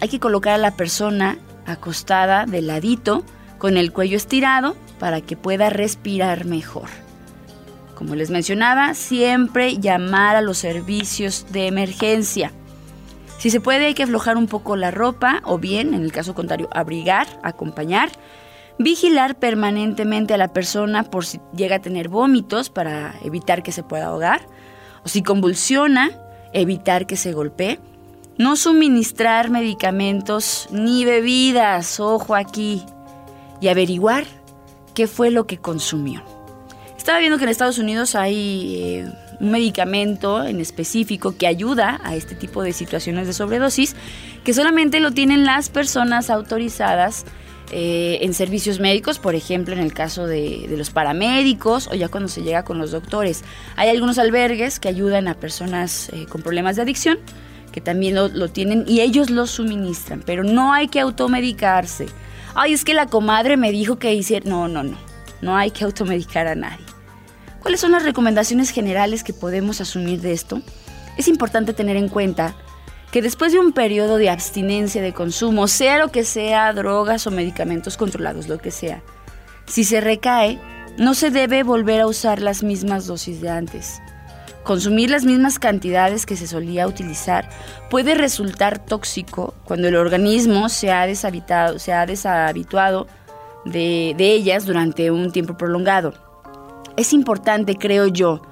hay 0.00 0.08
que 0.08 0.18
colocar 0.18 0.54
a 0.54 0.58
la 0.58 0.76
persona 0.76 1.38
acostada 1.64 2.44
de 2.44 2.60
ladito, 2.60 3.24
con 3.58 3.76
el 3.76 3.92
cuello 3.92 4.16
estirado, 4.16 4.74
para 4.98 5.20
que 5.20 5.36
pueda 5.36 5.70
respirar 5.70 6.44
mejor. 6.44 6.88
Como 7.96 8.14
les 8.14 8.28
mencionaba, 8.28 8.92
siempre 8.92 9.78
llamar 9.78 10.36
a 10.36 10.42
los 10.42 10.58
servicios 10.58 11.46
de 11.50 11.66
emergencia. 11.66 12.52
Si 13.38 13.48
se 13.48 13.58
puede 13.58 13.86
hay 13.86 13.94
que 13.94 14.02
aflojar 14.02 14.36
un 14.36 14.48
poco 14.48 14.76
la 14.76 14.90
ropa 14.90 15.40
o 15.44 15.56
bien, 15.56 15.94
en 15.94 16.02
el 16.02 16.12
caso 16.12 16.34
contrario, 16.34 16.68
abrigar, 16.72 17.26
acompañar. 17.42 18.10
Vigilar 18.78 19.38
permanentemente 19.38 20.34
a 20.34 20.36
la 20.36 20.52
persona 20.52 21.04
por 21.04 21.24
si 21.24 21.40
llega 21.56 21.76
a 21.76 21.80
tener 21.80 22.10
vómitos 22.10 22.68
para 22.68 23.14
evitar 23.24 23.62
que 23.62 23.72
se 23.72 23.82
pueda 23.82 24.08
ahogar. 24.08 24.46
O 25.02 25.08
si 25.08 25.22
convulsiona, 25.22 26.10
evitar 26.52 27.06
que 27.06 27.16
se 27.16 27.32
golpee. 27.32 27.80
No 28.36 28.56
suministrar 28.56 29.48
medicamentos 29.48 30.68
ni 30.70 31.06
bebidas, 31.06 31.98
ojo 31.98 32.34
aquí. 32.34 32.84
Y 33.62 33.68
averiguar 33.68 34.26
qué 34.92 35.06
fue 35.06 35.30
lo 35.30 35.46
que 35.46 35.56
consumió. 35.56 36.35
Estaba 37.06 37.20
viendo 37.20 37.38
que 37.38 37.44
en 37.44 37.50
Estados 37.50 37.78
Unidos 37.78 38.16
hay... 38.16 38.74
Eh, 38.80 39.06
un 39.38 39.50
medicamento 39.52 40.42
en 40.42 40.60
específico 40.60 41.36
que 41.36 41.46
ayuda 41.46 42.00
a 42.02 42.16
este 42.16 42.34
tipo 42.34 42.64
de 42.64 42.72
situaciones 42.72 43.28
de 43.28 43.32
sobredosis, 43.32 43.94
que 44.42 44.52
solamente 44.52 44.98
lo 44.98 45.12
tienen 45.12 45.44
las 45.44 45.68
personas 45.68 46.30
autorizadas 46.30 47.26
eh, 47.70 48.18
en 48.22 48.34
servicios 48.34 48.80
médicos, 48.80 49.20
por 49.20 49.36
ejemplo, 49.36 49.74
en 49.74 49.80
el 49.80 49.92
caso 49.92 50.26
de, 50.26 50.66
los 50.70 50.88
paramédicos 50.88 51.86
o 51.86 51.94
ya 51.94 52.08
cuando 52.08 52.28
se 52.28 52.42
llega 52.42 52.64
con 52.64 52.78
los 52.78 52.90
doctores. 52.90 53.44
Hay 53.76 53.88
algunos 53.88 54.18
albergues 54.18 54.80
que 54.80 54.88
ayudan 54.88 55.28
a 55.28 55.34
personas 55.34 56.08
eh, 56.08 56.26
con 56.26 56.42
problemas 56.42 56.74
de 56.74 56.82
adicción, 56.82 57.18
que 57.70 57.80
también 57.82 58.16
lo, 58.16 58.26
lo, 58.28 58.48
tienen 58.48 58.84
y 58.88 59.02
ellos 59.02 59.30
lo 59.30 59.46
suministran, 59.46 60.24
pero 60.26 60.42
no 60.42 60.72
hay 60.72 60.88
que 60.88 60.98
automedicarse. 60.98 62.06
Ay, 62.56 62.72
es 62.72 62.84
que 62.84 62.94
la 62.94 63.06
comadre 63.06 63.56
me 63.56 63.70
dijo 63.70 63.96
que 63.96 64.12
hiciera... 64.12 64.48
No, 64.48 64.66
no, 64.66 64.82
no, 64.82 64.96
no 65.40 65.56
hay 65.56 65.70
que 65.70 65.84
automedicar 65.84 66.48
a 66.48 66.54
nadie. 66.54 66.95
¿Cuáles 67.66 67.80
son 67.80 67.90
las 67.90 68.04
recomendaciones 68.04 68.70
generales 68.70 69.24
que 69.24 69.32
podemos 69.32 69.80
asumir 69.80 70.20
de 70.20 70.30
esto? 70.30 70.62
Es 71.16 71.26
importante 71.26 71.72
tener 71.72 71.96
en 71.96 72.08
cuenta 72.08 72.54
que 73.10 73.22
después 73.22 73.50
de 73.50 73.58
un 73.58 73.72
periodo 73.72 74.18
de 74.18 74.30
abstinencia 74.30 75.02
de 75.02 75.12
consumo, 75.12 75.66
sea 75.66 75.98
lo 75.98 76.12
que 76.12 76.22
sea, 76.22 76.72
drogas 76.72 77.26
o 77.26 77.32
medicamentos 77.32 77.96
controlados, 77.96 78.46
lo 78.46 78.58
que 78.58 78.70
sea, 78.70 79.02
si 79.66 79.82
se 79.82 80.00
recae, 80.00 80.60
no 80.96 81.14
se 81.14 81.32
debe 81.32 81.64
volver 81.64 82.02
a 82.02 82.06
usar 82.06 82.40
las 82.40 82.62
mismas 82.62 83.08
dosis 83.08 83.40
de 83.40 83.50
antes. 83.50 84.00
Consumir 84.62 85.10
las 85.10 85.24
mismas 85.24 85.58
cantidades 85.58 86.24
que 86.24 86.36
se 86.36 86.46
solía 86.46 86.86
utilizar 86.86 87.50
puede 87.90 88.14
resultar 88.14 88.78
tóxico 88.78 89.54
cuando 89.64 89.88
el 89.88 89.96
organismo 89.96 90.68
se 90.68 90.92
ha, 90.92 91.04
deshabitado, 91.04 91.80
se 91.80 91.92
ha 91.92 92.06
deshabituado 92.06 93.08
de, 93.64 94.14
de 94.16 94.34
ellas 94.34 94.66
durante 94.66 95.10
un 95.10 95.32
tiempo 95.32 95.58
prolongado. 95.58 96.25
Es 96.96 97.12
importante, 97.12 97.76
creo 97.76 98.06
yo, 98.06 98.42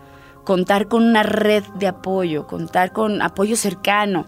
contar 0.45 0.89
con 0.89 1.03
una 1.03 1.23
red 1.23 1.65
de 1.79 1.87
apoyo, 1.87 2.47
contar 2.47 2.93
con 2.93 3.23
apoyo 3.23 3.57
cercano, 3.57 4.27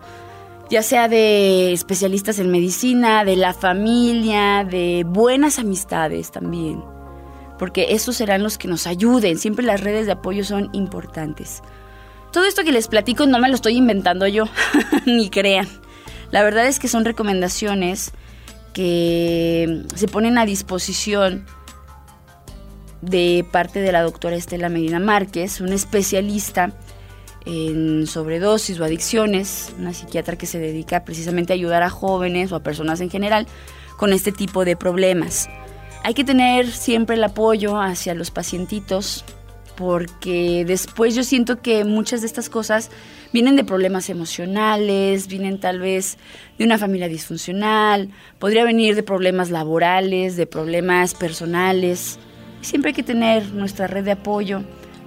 ya 0.71 0.83
sea 0.83 1.09
de 1.09 1.73
especialistas 1.73 2.39
en 2.39 2.51
medicina, 2.51 3.25
de 3.25 3.37
la 3.37 3.53
familia, 3.53 4.65
de 4.65 5.05
buenas 5.07 5.59
amistades 5.59 6.33
también, 6.33 6.83
porque 7.59 7.89
esos 7.91 8.17
serán 8.17 8.43
los 8.43 8.59
que 8.59 8.69
nos 8.69 8.87
ayuden, 8.87 9.39
siempre 9.39 9.65
las 9.65 9.81
redes 9.81 10.07
de 10.07 10.13
apoyo 10.13 10.45
son 10.45 10.71
importantes. 10.73 11.63
Todo 12.33 12.47
esto 12.47 12.65
que 12.65 12.73
les 12.73 12.89
platico 12.89 13.27
no 13.27 13.39
me 13.39 13.49
lo 13.49 13.55
estoy 13.55 13.77
inventando 13.77 14.27
yo, 14.27 14.45
ni 15.07 15.31
crean. 15.31 15.69
La 16.31 16.43
verdad 16.43 16.67
es 16.67 16.79
que 16.79 16.89
son 16.89 17.05
recomendaciones 17.05 18.13
que 18.73 19.85
se 19.95 20.09
ponen 20.09 20.37
a 20.37 20.45
disposición 20.45 21.47
de 23.03 23.45
parte 23.51 23.81
de 23.81 23.93
la 23.93 24.03
doctora 24.03 24.37
Estela 24.37 24.69
Medina 24.69 24.99
Márquez, 24.99 25.61
una 25.61 25.75
especialista 25.75 26.73
en 27.45 28.07
sobredosis 28.07 28.79
o 28.81 28.85
adicciones, 28.85 29.73
una 29.79 29.95
psiquiatra 29.95 30.37
que 30.37 30.47
se 30.47 30.59
dedica 30.59 31.05
precisamente 31.05 31.53
a 31.53 31.55
ayudar 31.55 31.83
a 31.83 31.91
jóvenes 31.91 32.51
o 32.53 32.57
a 32.57 32.63
personas 32.63 33.01
en 33.01 33.11
general 33.11 33.47
con 33.97 34.13
este 34.13 34.33
tipo 34.33 34.65
de 34.65 34.77
problemas. 34.77 35.49
Hay 36.03 36.15
que 36.15 36.25
tener 36.25 36.71
siempre 36.71 37.17
el 37.17 37.25
apoyo 37.25 37.81
hacia 37.81 38.15
los 38.15 38.31
pacientitos 38.31 39.25
porque 39.77 40.65
después 40.67 41.15
yo 41.15 41.23
siento 41.23 41.61
que 41.61 41.85
muchas 41.85 42.23
de 42.23 42.27
estas 42.27 42.49
cosas 42.49 42.91
vienen 43.33 43.57
de 43.57 43.65
problemas 43.65 44.09
emocionales, 44.09 45.29
vienen 45.29 45.61
tal 45.61 45.81
vez 45.81 46.17
de 46.59 46.65
una 46.65 46.79
familia 46.79 47.09
disfuncional, 47.09 48.11
podría 48.39 48.65
venir 48.65 48.95
de 48.95 49.03
problemas 49.03 49.51
laborales, 49.51 50.37
de 50.37 50.47
problemas 50.47 51.15
personales. 51.15 52.19
Siempre 52.67 52.89
hay 52.89 52.95
que 52.95 53.05
tener 53.05 53.53
nuestra 53.53 53.87
red 53.87 54.05
de 54.05 54.11
apoyo 54.11 54.63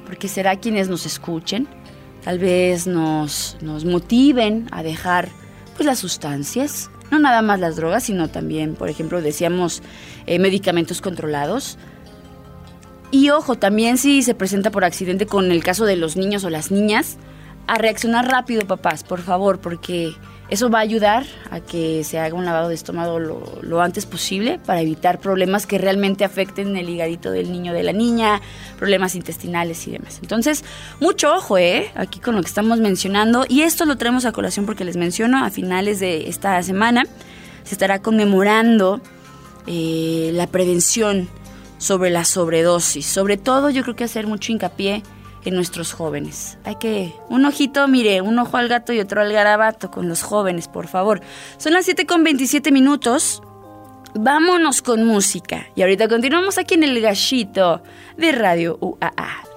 porque 0.05 0.29
será 0.29 0.55
quienes 0.55 0.87
nos 0.87 1.05
escuchen, 1.05 1.67
tal 2.23 2.39
vez 2.39 2.87
nos, 2.87 3.57
nos 3.59 3.83
motiven 3.83 4.69
a 4.71 4.81
dejar 4.81 5.27
pues 5.75 5.85
las 5.85 5.99
sustancias, 5.99 6.89
no 7.11 7.19
nada 7.19 7.41
más 7.41 7.59
las 7.59 7.75
drogas, 7.75 8.05
sino 8.05 8.29
también, 8.29 8.75
por 8.75 8.87
ejemplo, 8.87 9.21
decíamos 9.21 9.83
eh, 10.25 10.39
medicamentos 10.39 11.01
controlados. 11.01 11.77
Y 13.11 13.29
ojo, 13.31 13.55
también 13.55 13.97
si 13.97 14.23
se 14.23 14.35
presenta 14.35 14.71
por 14.71 14.85
accidente 14.85 15.25
con 15.25 15.51
el 15.51 15.61
caso 15.61 15.83
de 15.83 15.97
los 15.97 16.15
niños 16.15 16.45
o 16.45 16.49
las 16.49 16.71
niñas, 16.71 17.17
a 17.67 17.75
reaccionar 17.75 18.25
rápido, 18.25 18.65
papás, 18.67 19.03
por 19.03 19.19
favor, 19.19 19.59
porque 19.59 20.13
eso 20.49 20.69
va 20.69 20.79
a 20.79 20.81
ayudar 20.81 21.25
a 21.51 21.59
que 21.59 22.03
se 22.03 22.19
haga 22.19 22.35
un 22.35 22.45
lavado 22.45 22.69
de 22.69 22.75
estómago 22.75 23.19
lo, 23.19 23.81
antes 23.81 24.05
posible 24.05 24.59
para 24.65 24.81
evitar 24.81 25.19
problemas 25.19 25.67
que 25.67 25.77
realmente 25.77 26.25
afecten 26.25 26.75
el 26.75 26.89
higadito 26.89 27.31
del 27.31 27.51
niño 27.51 27.73
de 27.73 27.83
la 27.83 27.93
niña, 27.93 28.41
problemas 28.77 29.15
intestinales 29.15 29.87
y 29.87 29.91
demás. 29.91 30.19
Entonces, 30.21 30.63
mucho 30.99 31.35
ojo, 31.35 31.57
¿eh? 31.57 31.91
Aquí 31.95 32.19
con 32.19 32.35
lo 32.35 32.41
que 32.41 32.47
estamos 32.47 32.79
mencionando. 32.79 33.45
Y 33.47 33.61
esto 33.61 33.85
lo 33.85 33.97
traemos 33.97 34.25
a 34.25 34.31
colación 34.31 34.65
porque 34.65 34.85
les 34.85 34.97
menciono, 34.97 35.43
a 35.43 35.51
finales 35.51 35.99
de 35.99 36.27
esta 36.29 36.61
semana 36.63 37.03
se 37.63 37.75
estará 37.75 38.01
conmemorando 38.01 39.01
eh, 39.67 40.31
la 40.33 40.47
prevención 40.47 41.29
sobre 41.77 42.09
la 42.09 42.25
sobredosis. 42.25 43.05
Sobre 43.05 43.37
todo, 43.37 43.69
yo 43.69 43.83
creo 43.83 43.95
que 43.95 44.03
hacer 44.03 44.25
mucho 44.25 44.51
hincapié 44.51 45.03
en 45.45 45.55
nuestros 45.55 45.93
jóvenes. 45.93 46.57
Hay 46.63 46.75
que, 46.75 47.13
un 47.29 47.45
ojito, 47.45 47.87
mire, 47.87 48.21
un 48.21 48.37
ojo 48.39 48.57
al 48.57 48.67
gato 48.67 48.93
y 48.93 48.99
otro 48.99 49.21
al 49.21 49.31
garabato 49.31 49.91
con 49.91 50.09
los 50.09 50.21
jóvenes, 50.21 50.67
por 50.67 50.87
favor. 50.87 51.21
Son 51.57 51.73
las 51.73 51.85
7 51.85 52.05
con 52.05 52.23
27 52.23 52.71
minutos. 52.71 53.41
Vámonos 54.15 54.81
con 54.81 55.05
música. 55.05 55.67
Y 55.75 55.81
ahorita 55.81 56.07
continuamos 56.07 56.57
aquí 56.57 56.73
en 56.73 56.83
el 56.83 56.99
gallito 56.99 57.83
de 58.17 58.31
Radio 58.31 58.77
UAA. 58.81 59.48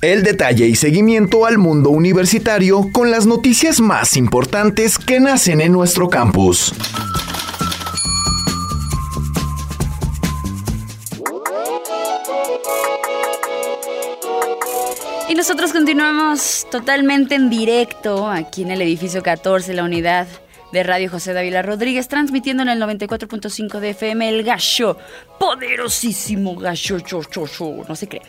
El 0.00 0.22
detalle 0.22 0.68
y 0.68 0.76
seguimiento 0.76 1.44
al 1.44 1.58
mundo 1.58 1.90
universitario 1.90 2.88
con 2.92 3.10
las 3.10 3.26
noticias 3.26 3.80
más 3.80 4.16
importantes 4.16 4.96
que 4.96 5.18
nacen 5.18 5.60
en 5.60 5.72
nuestro 5.72 6.08
campus. 6.08 6.72
Nosotros 15.38 15.72
continuamos 15.72 16.66
totalmente 16.68 17.36
en 17.36 17.48
directo 17.48 18.28
aquí 18.28 18.62
en 18.62 18.72
el 18.72 18.82
edificio 18.82 19.22
14, 19.22 19.72
la 19.72 19.84
unidad 19.84 20.26
de 20.72 20.82
Radio 20.82 21.08
José 21.08 21.32
Dávila 21.32 21.62
Rodríguez, 21.62 22.08
transmitiendo 22.08 22.64
en 22.64 22.70
el 22.70 22.82
94.5 22.82 23.78
de 23.78 23.90
FM 23.90 24.28
el 24.30 24.42
gallo, 24.42 24.98
poderosísimo 25.38 26.56
gallo, 26.56 26.98
no 27.88 27.94
se 27.94 28.08
cree. 28.08 28.22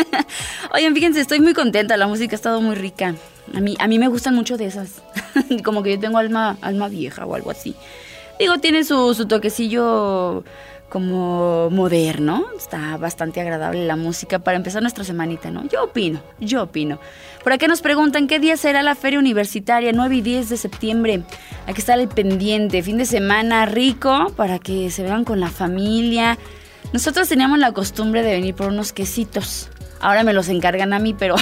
Oigan, 0.74 0.92
fíjense, 0.92 1.22
estoy 1.22 1.40
muy 1.40 1.54
contenta, 1.54 1.96
la 1.96 2.06
música 2.06 2.34
ha 2.34 2.36
estado 2.36 2.60
muy 2.60 2.74
rica. 2.74 3.14
A 3.54 3.60
mí, 3.60 3.74
a 3.78 3.88
mí 3.88 3.98
me 3.98 4.08
gustan 4.08 4.34
mucho 4.34 4.58
de 4.58 4.66
esas, 4.66 5.00
como 5.64 5.82
que 5.82 5.92
yo 5.92 5.98
tengo 5.98 6.18
alma, 6.18 6.58
alma 6.60 6.88
vieja 6.88 7.24
o 7.24 7.34
algo 7.34 7.50
así. 7.50 7.74
Digo, 8.38 8.58
tiene 8.58 8.84
su, 8.84 9.14
su 9.14 9.26
toquecillo 9.26 10.44
como 10.88 11.70
moderno. 11.70 12.46
Está 12.56 12.96
bastante 12.96 13.40
agradable 13.40 13.86
la 13.86 13.96
música 13.96 14.38
para 14.38 14.56
empezar 14.56 14.82
nuestra 14.82 15.04
semanita, 15.04 15.50
¿no? 15.50 15.68
Yo 15.68 15.84
opino, 15.84 16.20
yo 16.40 16.62
opino. 16.62 16.98
Por 17.42 17.52
acá 17.52 17.68
nos 17.68 17.82
preguntan 17.82 18.26
qué 18.26 18.38
día 18.38 18.56
será 18.56 18.82
la 18.82 18.94
feria 18.94 19.18
universitaria, 19.18 19.92
9 19.92 20.16
y 20.16 20.20
10 20.20 20.48
de 20.48 20.56
septiembre. 20.56 21.22
Aquí 21.66 21.80
está 21.80 21.94
el 21.94 22.08
pendiente, 22.08 22.82
fin 22.82 22.98
de 22.98 23.06
semana 23.06 23.66
rico 23.66 24.32
para 24.36 24.58
que 24.58 24.90
se 24.90 25.02
vean 25.02 25.24
con 25.24 25.40
la 25.40 25.50
familia. 25.50 26.38
Nosotros 26.92 27.28
teníamos 27.28 27.58
la 27.58 27.72
costumbre 27.72 28.22
de 28.22 28.32
venir 28.32 28.54
por 28.54 28.68
unos 28.68 28.92
quesitos. 28.92 29.70
Ahora 30.00 30.24
me 30.24 30.32
los 30.32 30.48
encargan 30.48 30.92
a 30.92 30.98
mí, 30.98 31.14
pero 31.14 31.36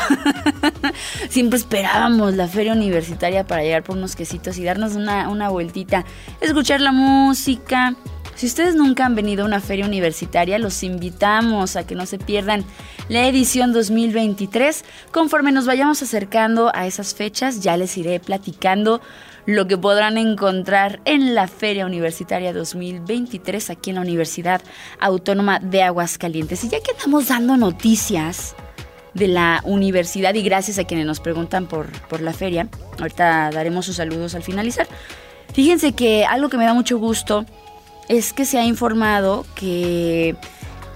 siempre 1.28 1.58
esperábamos 1.58 2.34
la 2.34 2.48
feria 2.48 2.72
universitaria 2.72 3.44
para 3.44 3.62
llegar 3.62 3.82
por 3.82 3.96
unos 3.96 4.14
quesitos 4.14 4.58
y 4.58 4.64
darnos 4.64 4.94
una, 4.94 5.28
una 5.28 5.48
vueltita, 5.48 6.04
escuchar 6.40 6.80
la 6.80 6.92
música, 6.92 7.96
si 8.34 8.46
ustedes 8.46 8.74
nunca 8.74 9.06
han 9.06 9.14
venido 9.14 9.44
a 9.44 9.46
una 9.46 9.60
feria 9.60 9.86
universitaria, 9.86 10.58
los 10.58 10.82
invitamos 10.82 11.76
a 11.76 11.86
que 11.86 11.94
no 11.94 12.06
se 12.06 12.18
pierdan 12.18 12.64
la 13.08 13.26
edición 13.28 13.72
2023. 13.72 14.84
Conforme 15.12 15.52
nos 15.52 15.66
vayamos 15.66 16.02
acercando 16.02 16.70
a 16.74 16.86
esas 16.86 17.14
fechas, 17.14 17.60
ya 17.60 17.76
les 17.76 17.96
iré 17.96 18.18
platicando 18.20 19.00
lo 19.46 19.66
que 19.66 19.76
podrán 19.76 20.16
encontrar 20.18 21.00
en 21.04 21.34
la 21.34 21.46
Feria 21.48 21.86
Universitaria 21.86 22.52
2023 22.52 23.70
aquí 23.70 23.90
en 23.90 23.96
la 23.96 24.02
Universidad 24.02 24.62
Autónoma 24.98 25.60
de 25.60 25.82
Aguascalientes. 25.82 26.64
Y 26.64 26.70
ya 26.70 26.80
que 26.80 26.92
estamos 26.92 27.28
dando 27.28 27.56
noticias 27.56 28.56
de 29.12 29.28
la 29.28 29.60
universidad 29.64 30.34
y 30.34 30.42
gracias 30.42 30.78
a 30.78 30.84
quienes 30.84 31.06
nos 31.06 31.20
preguntan 31.20 31.66
por, 31.66 31.86
por 32.08 32.20
la 32.20 32.32
feria, 32.32 32.68
ahorita 32.98 33.50
daremos 33.52 33.86
sus 33.86 33.96
saludos 33.96 34.34
al 34.34 34.42
finalizar. 34.42 34.88
Fíjense 35.52 35.92
que 35.92 36.24
algo 36.24 36.48
que 36.48 36.56
me 36.56 36.64
da 36.64 36.74
mucho 36.74 36.98
gusto 36.98 37.46
es 38.08 38.32
que 38.32 38.44
se 38.44 38.58
ha 38.58 38.64
informado 38.64 39.46
que 39.54 40.36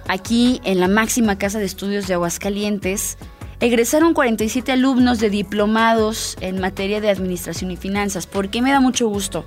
aquí 0.08 0.60
en 0.64 0.80
la 0.80 0.88
máxima 0.88 1.38
casa 1.38 1.58
de 1.58 1.64
estudios 1.64 2.06
de 2.06 2.14
Aguascalientes 2.14 3.18
egresaron 3.60 4.14
47 4.14 4.72
alumnos 4.72 5.18
de 5.18 5.30
diplomados 5.30 6.36
en 6.40 6.60
materia 6.60 7.00
de 7.00 7.10
administración 7.10 7.70
y 7.70 7.76
finanzas. 7.76 8.26
¿Por 8.26 8.50
qué 8.50 8.62
me 8.62 8.70
da 8.70 8.80
mucho 8.80 9.08
gusto? 9.08 9.44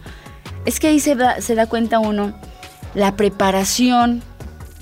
Es 0.65 0.79
que 0.79 0.87
ahí 0.87 0.99
se 0.99 1.15
da, 1.15 1.41
se 1.41 1.55
da 1.55 1.67
cuenta 1.67 1.99
uno 1.99 2.33
la 2.93 3.15
preparación 3.15 4.21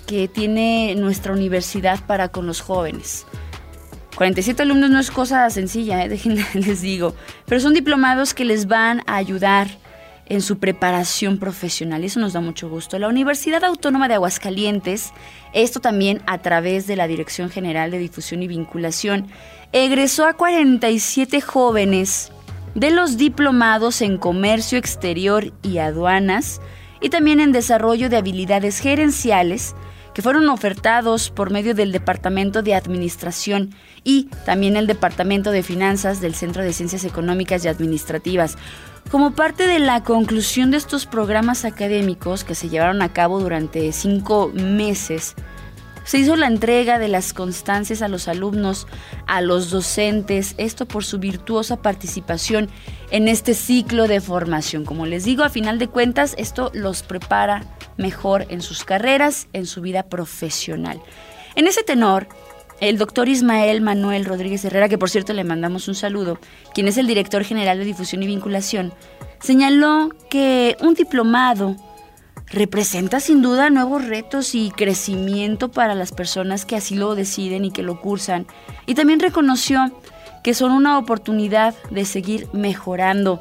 que 0.07 0.27
tiene 0.27 0.95
nuestra 0.95 1.33
universidad 1.33 1.99
para 2.05 2.29
con 2.29 2.47
los 2.47 2.61
jóvenes. 2.61 3.25
47 4.15 4.63
alumnos 4.63 4.89
no 4.89 4.99
es 4.99 5.11
cosa 5.11 5.49
sencilla, 5.49 6.03
¿eh? 6.03 6.09
déjenme 6.09 6.45
les 6.53 6.81
digo, 6.81 7.15
pero 7.45 7.61
son 7.61 7.73
diplomados 7.73 8.34
que 8.34 8.43
les 8.43 8.67
van 8.67 9.01
a 9.05 9.15
ayudar 9.15 9.69
en 10.30 10.41
su 10.41 10.59
preparación 10.59 11.38
profesional. 11.38 12.03
Eso 12.03 12.19
nos 12.19 12.34
da 12.34 12.41
mucho 12.41 12.69
gusto. 12.69 12.97
La 12.99 13.07
Universidad 13.07 13.63
Autónoma 13.63 14.07
de 14.07 14.13
Aguascalientes, 14.13 15.11
esto 15.53 15.80
también 15.80 16.21
a 16.27 16.38
través 16.38 16.88
de 16.88 16.95
la 16.95 17.07
Dirección 17.07 17.49
General 17.49 17.91
de 17.91 17.97
Difusión 17.97 18.41
y 18.43 18.47
Vinculación, 18.47 19.27
egresó 19.71 20.25
a 20.25 20.34
47 20.34 21.41
jóvenes 21.41 22.32
de 22.75 22.91
los 22.91 23.17
diplomados 23.17 24.01
en 24.01 24.17
Comercio 24.17 24.77
Exterior 24.77 25.51
y 25.63 25.80
Aduanas 25.80 26.61
y 27.01 27.09
también 27.09 27.39
en 27.39 27.51
Desarrollo 27.51 28.09
de 28.09 28.17
Habilidades 28.17 28.80
Gerenciales 28.80 29.75
que 30.13 30.21
fueron 30.21 30.49
ofertados 30.49 31.30
por 31.30 31.51
medio 31.51 31.73
del 31.75 31.91
Departamento 31.91 32.61
de 32.61 32.75
Administración 32.75 33.73
y 34.03 34.25
también 34.45 34.75
el 34.75 34.88
Departamento 34.88 35.51
de 35.51 35.63
Finanzas 35.63 36.19
del 36.19 36.36
Centro 36.36 36.63
de 36.63 36.73
Ciencias 36.73 37.05
Económicas 37.05 37.63
y 37.63 37.67
Administrativas. 37.67 38.57
Como 39.12 39.32
parte 39.32 39.66
de 39.66 39.80
la 39.80 40.03
conclusión 40.03 40.70
de 40.70 40.78
estos 40.78 41.07
programas 41.07 41.66
académicos 41.66 42.43
que 42.43 42.53
se 42.53 42.70
llevaron 42.70 43.01
a 43.01 43.12
cabo 43.12 43.39
durante 43.39 43.91
cinco 43.91 44.51
meses, 44.53 45.34
se 46.03 46.20
hizo 46.20 46.36
la 46.36 46.45
entrega 46.45 46.99
de 46.99 47.07
las 47.07 47.34
constancias 47.34 48.03
a 48.03 48.07
los 48.07 48.28
alumnos, 48.28 48.86
a 49.26 49.41
los 49.41 49.72
docentes, 49.72 50.53
esto 50.60 50.88
por 50.88 51.03
su 51.03 51.18
virtuosa 51.18 51.82
participación 51.82 52.70
en 53.10 53.28
este 53.28 53.55
ciclo 53.55 54.07
de 54.07 54.22
formación. 54.22 54.86
Como 54.86 55.07
les 55.07 55.24
digo, 55.24 55.43
a 55.43 55.49
final 55.49 55.80
de 55.80 55.88
cuentas, 55.88 56.36
esto 56.38 56.70
los 56.76 57.01
prepara 57.01 57.64
mejor 57.97 58.45
en 58.49 58.62
sus 58.62 58.84
carreras, 58.84 59.47
en 59.53 59.66
su 59.66 59.82
vida 59.82 60.03
profesional. 60.03 61.01
En 61.55 61.66
ese 61.66 61.82
tenor, 61.82 62.28
el 62.82 62.97
doctor 62.97 63.30
Ismael 63.30 63.82
Manuel 63.82 64.25
Rodríguez 64.25 64.63
Herrera, 64.65 64.89
que 64.89 64.97
por 64.97 65.09
cierto 65.09 65.34
le 65.34 65.43
mandamos 65.43 65.88
un 65.88 65.95
saludo, 65.95 66.39
quien 66.73 66.88
es 66.88 66.97
el 66.97 67.07
director 67.07 67.43
general 67.43 67.77
de 67.77 67.86
difusión 67.86 68.23
y 68.23 68.27
vinculación, 68.27 68.93
señaló 69.39 70.09
que 70.30 70.77
un 70.82 70.93
diplomado 70.93 71.75
representa 72.47 73.19
sin 73.19 73.41
duda 73.41 73.69
nuevos 73.69 74.05
retos 74.05 74.55
y 74.55 74.71
crecimiento 74.71 75.69
para 75.69 75.95
las 75.95 76.11
personas 76.11 76.65
que 76.65 76.75
así 76.75 76.95
lo 76.95 77.15
deciden 77.15 77.65
y 77.65 77.71
que 77.71 77.84
lo 77.84 78.01
cursan. 78.01 78.47
Y 78.86 78.95
también 78.95 79.19
reconoció 79.19 79.91
que 80.43 80.53
son 80.53 80.71
una 80.71 80.97
oportunidad 80.97 81.75
de 81.91 82.05
seguir 82.05 82.47
mejorando, 82.53 83.39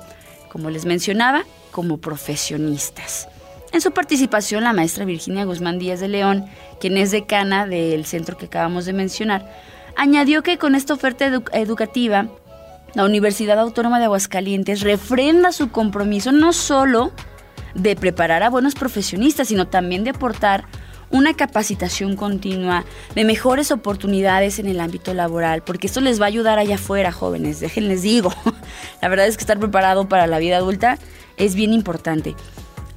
como 0.51 0.70
les 0.70 0.84
mencionaba, 0.84 1.45
como 1.70 1.99
profesionistas. 1.99 3.28
En 3.73 3.81
su 3.83 3.93
participación, 3.93 4.64
la 4.64 4.73
maestra 4.73 5.05
Virginia 5.05 5.45
Guzmán 5.45 5.79
Díaz 5.79 6.01
de 6.01 6.09
León, 6.09 6.47
quien 6.81 6.97
es 6.97 7.11
decana 7.11 7.66
del 7.66 8.07
centro 8.07 8.39
que 8.39 8.47
acabamos 8.47 8.87
de 8.87 8.95
mencionar, 8.95 9.51
añadió 9.95 10.43
que 10.43 10.59
con 10.59 10.75
esta 10.75 10.95
oferta 10.95 11.27
educativa, 11.53 12.29
la 12.95 13.05
Universidad 13.05 13.59
Autónoma 13.59 13.99
de 13.99 14.07
Aguascalientes 14.07 14.81
refrenda 14.81 15.53
su 15.53 15.71
compromiso 15.71 16.33
no 16.33 16.55
solo 16.55 17.12
de 17.75 17.95
preparar 17.95 18.43
a 18.43 18.49
buenos 18.49 18.75
profesionistas, 18.75 19.49
sino 19.49 19.69
también 19.69 20.03
de 20.03 20.11
aportar 20.11 20.64
una 21.11 21.35
capacitación 21.35 22.16
continua, 22.16 22.85
de 23.14 23.25
mejores 23.25 23.71
oportunidades 23.71 24.59
en 24.59 24.66
el 24.66 24.81
ámbito 24.81 25.14
laboral, 25.14 25.62
porque 25.62 25.87
esto 25.87 26.01
les 26.01 26.21
va 26.21 26.25
a 26.25 26.29
ayudar 26.29 26.59
allá 26.59 26.77
afuera, 26.77 27.12
jóvenes, 27.12 27.61
déjenles 27.61 28.03
digo. 28.03 28.33
La 29.03 29.09
verdad 29.09 29.27
es 29.27 29.37
que 29.37 29.43
estar 29.43 29.59
preparado 29.59 30.09
para 30.09 30.27
la 30.27 30.39
vida 30.39 30.57
adulta 30.57 30.99
es 31.37 31.55
bien 31.55 31.73
importante. 31.73 32.35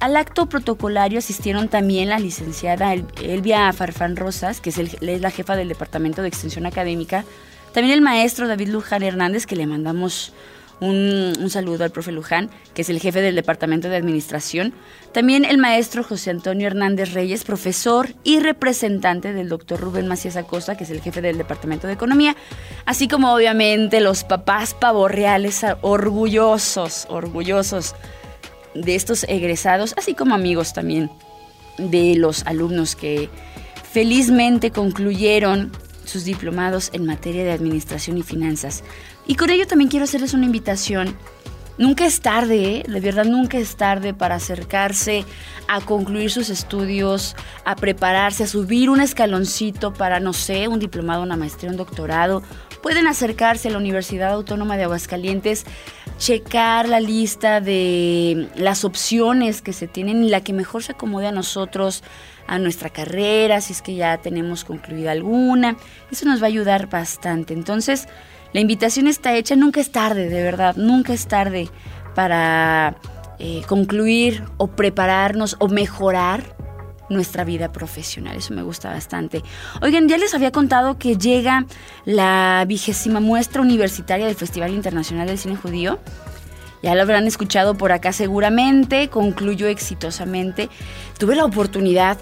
Al 0.02 0.16
acto 0.16 0.46
protocolario 0.46 1.20
asistieron 1.20 1.68
también 1.68 2.08
la 2.08 2.18
licenciada 2.18 2.92
Elvia 2.92 3.72
Farfán 3.72 4.16
Rosas, 4.16 4.60
que 4.60 4.70
es, 4.70 5.00
la 5.00 5.30
jefa 5.30 5.54
del 5.54 5.68
Departamento 5.68 6.22
de 6.22 6.28
Extensión 6.28 6.66
Académica, 6.66 7.24
también 7.72 7.94
el 7.94 8.00
maestro 8.00 8.48
David 8.48 8.70
Luján 8.70 9.04
Hernández, 9.04 9.46
que 9.46 9.54
le 9.54 9.64
mandamos 9.64 10.32
un, 10.80 11.48
saludo 11.50 11.84
al 11.84 11.92
profe 11.92 12.10
Luján, 12.10 12.50
que 12.74 12.82
es 12.82 12.88
el 12.88 12.98
jefe 12.98 13.20
del 13.20 13.36
Departamento 13.36 13.88
de 13.88 13.94
Administración. 13.94 14.74
También 15.12 15.44
el 15.44 15.58
maestro 15.58 16.02
José 16.02 16.30
Antonio 16.30 16.66
Hernández 16.66 17.12
Reyes, 17.12 17.44
profesor 17.44 18.08
y 18.24 18.40
representante 18.40 19.32
del 19.32 19.48
doctor 19.48 19.78
Rubén 19.78 20.08
Macías 20.08 20.34
Acosta, 20.34 20.76
que 20.76 20.82
es 20.82 20.90
el 20.90 21.00
jefe 21.00 21.20
del 21.22 21.38
Departamento 21.38 21.86
de 21.86 21.92
Economía. 21.92 22.34
Así 22.86 23.06
como 23.06 23.32
obviamente 23.32 24.00
los 24.00 24.24
papás 24.24 24.74
pavorreales 24.74 25.64
orgullosos, 25.80 27.06
orgullosos 27.08 27.94
de 28.74 28.94
estos 28.94 29.24
egresados, 29.24 29.94
así 29.96 30.14
como 30.14 30.34
amigos 30.34 30.72
también 30.72 31.10
de 31.78 32.14
los 32.16 32.44
alumnos 32.46 32.96
que 32.96 33.30
felizmente 33.92 34.70
concluyeron 34.70 35.72
sus 36.04 36.24
diplomados 36.24 36.90
en 36.92 37.06
materia 37.06 37.44
de 37.44 37.52
administración 37.52 38.18
y 38.18 38.22
finanzas. 38.22 38.82
Y 39.26 39.36
con 39.36 39.50
ello 39.50 39.66
también 39.66 39.90
quiero 39.90 40.04
hacerles 40.04 40.34
una 40.34 40.46
invitación. 40.46 41.16
Nunca 41.78 42.04
es 42.04 42.20
tarde, 42.20 42.76
¿eh? 42.76 42.84
de 42.86 43.00
verdad 43.00 43.24
nunca 43.24 43.56
es 43.56 43.76
tarde 43.76 44.12
para 44.12 44.34
acercarse 44.34 45.24
a 45.68 45.80
concluir 45.80 46.30
sus 46.30 46.50
estudios, 46.50 47.34
a 47.64 47.76
prepararse, 47.76 48.44
a 48.44 48.46
subir 48.46 48.90
un 48.90 49.00
escaloncito 49.00 49.92
para, 49.94 50.20
no 50.20 50.34
sé, 50.34 50.68
un 50.68 50.78
diplomado, 50.78 51.22
una 51.22 51.36
maestría, 51.36 51.70
un 51.70 51.78
doctorado 51.78 52.42
pueden 52.82 53.06
acercarse 53.06 53.68
a 53.68 53.70
la 53.70 53.78
Universidad 53.78 54.32
Autónoma 54.32 54.76
de 54.76 54.84
Aguascalientes, 54.84 55.64
checar 56.18 56.88
la 56.88 57.00
lista 57.00 57.60
de 57.60 58.48
las 58.56 58.84
opciones 58.84 59.62
que 59.62 59.72
se 59.72 59.86
tienen 59.86 60.22
y 60.24 60.28
la 60.28 60.42
que 60.42 60.52
mejor 60.52 60.82
se 60.82 60.92
acomode 60.92 61.28
a 61.28 61.32
nosotros, 61.32 62.02
a 62.46 62.58
nuestra 62.58 62.90
carrera, 62.90 63.60
si 63.60 63.72
es 63.72 63.82
que 63.82 63.94
ya 63.94 64.18
tenemos 64.18 64.64
concluida 64.64 65.12
alguna. 65.12 65.76
Eso 66.10 66.26
nos 66.26 66.42
va 66.42 66.46
a 66.46 66.48
ayudar 66.48 66.90
bastante. 66.90 67.54
Entonces, 67.54 68.08
la 68.52 68.60
invitación 68.60 69.06
está 69.06 69.34
hecha, 69.34 69.56
nunca 69.56 69.80
es 69.80 69.92
tarde, 69.92 70.28
de 70.28 70.42
verdad, 70.42 70.76
nunca 70.76 71.12
es 71.12 71.26
tarde 71.26 71.68
para 72.14 72.96
eh, 73.38 73.62
concluir 73.66 74.44
o 74.58 74.66
prepararnos 74.68 75.56
o 75.58 75.68
mejorar 75.68 76.61
nuestra 77.12 77.44
vida 77.44 77.72
profesional. 77.72 78.36
Eso 78.36 78.54
me 78.54 78.62
gusta 78.62 78.90
bastante. 78.90 79.42
Oigan, 79.80 80.08
ya 80.08 80.18
les 80.18 80.34
había 80.34 80.50
contado 80.50 80.98
que 80.98 81.16
llega 81.16 81.66
la 82.04 82.64
vigésima 82.66 83.20
muestra 83.20 83.62
universitaria 83.62 84.26
del 84.26 84.36
Festival 84.36 84.72
Internacional 84.72 85.26
del 85.26 85.38
Cine 85.38 85.56
Judío. 85.56 85.98
Ya 86.82 86.94
lo 86.96 87.02
habrán 87.02 87.26
escuchado 87.28 87.76
por 87.76 87.92
acá 87.92 88.12
seguramente, 88.12 89.08
concluyó 89.08 89.68
exitosamente. 89.68 90.68
Tuve 91.18 91.36
la 91.36 91.44
oportunidad 91.44 92.18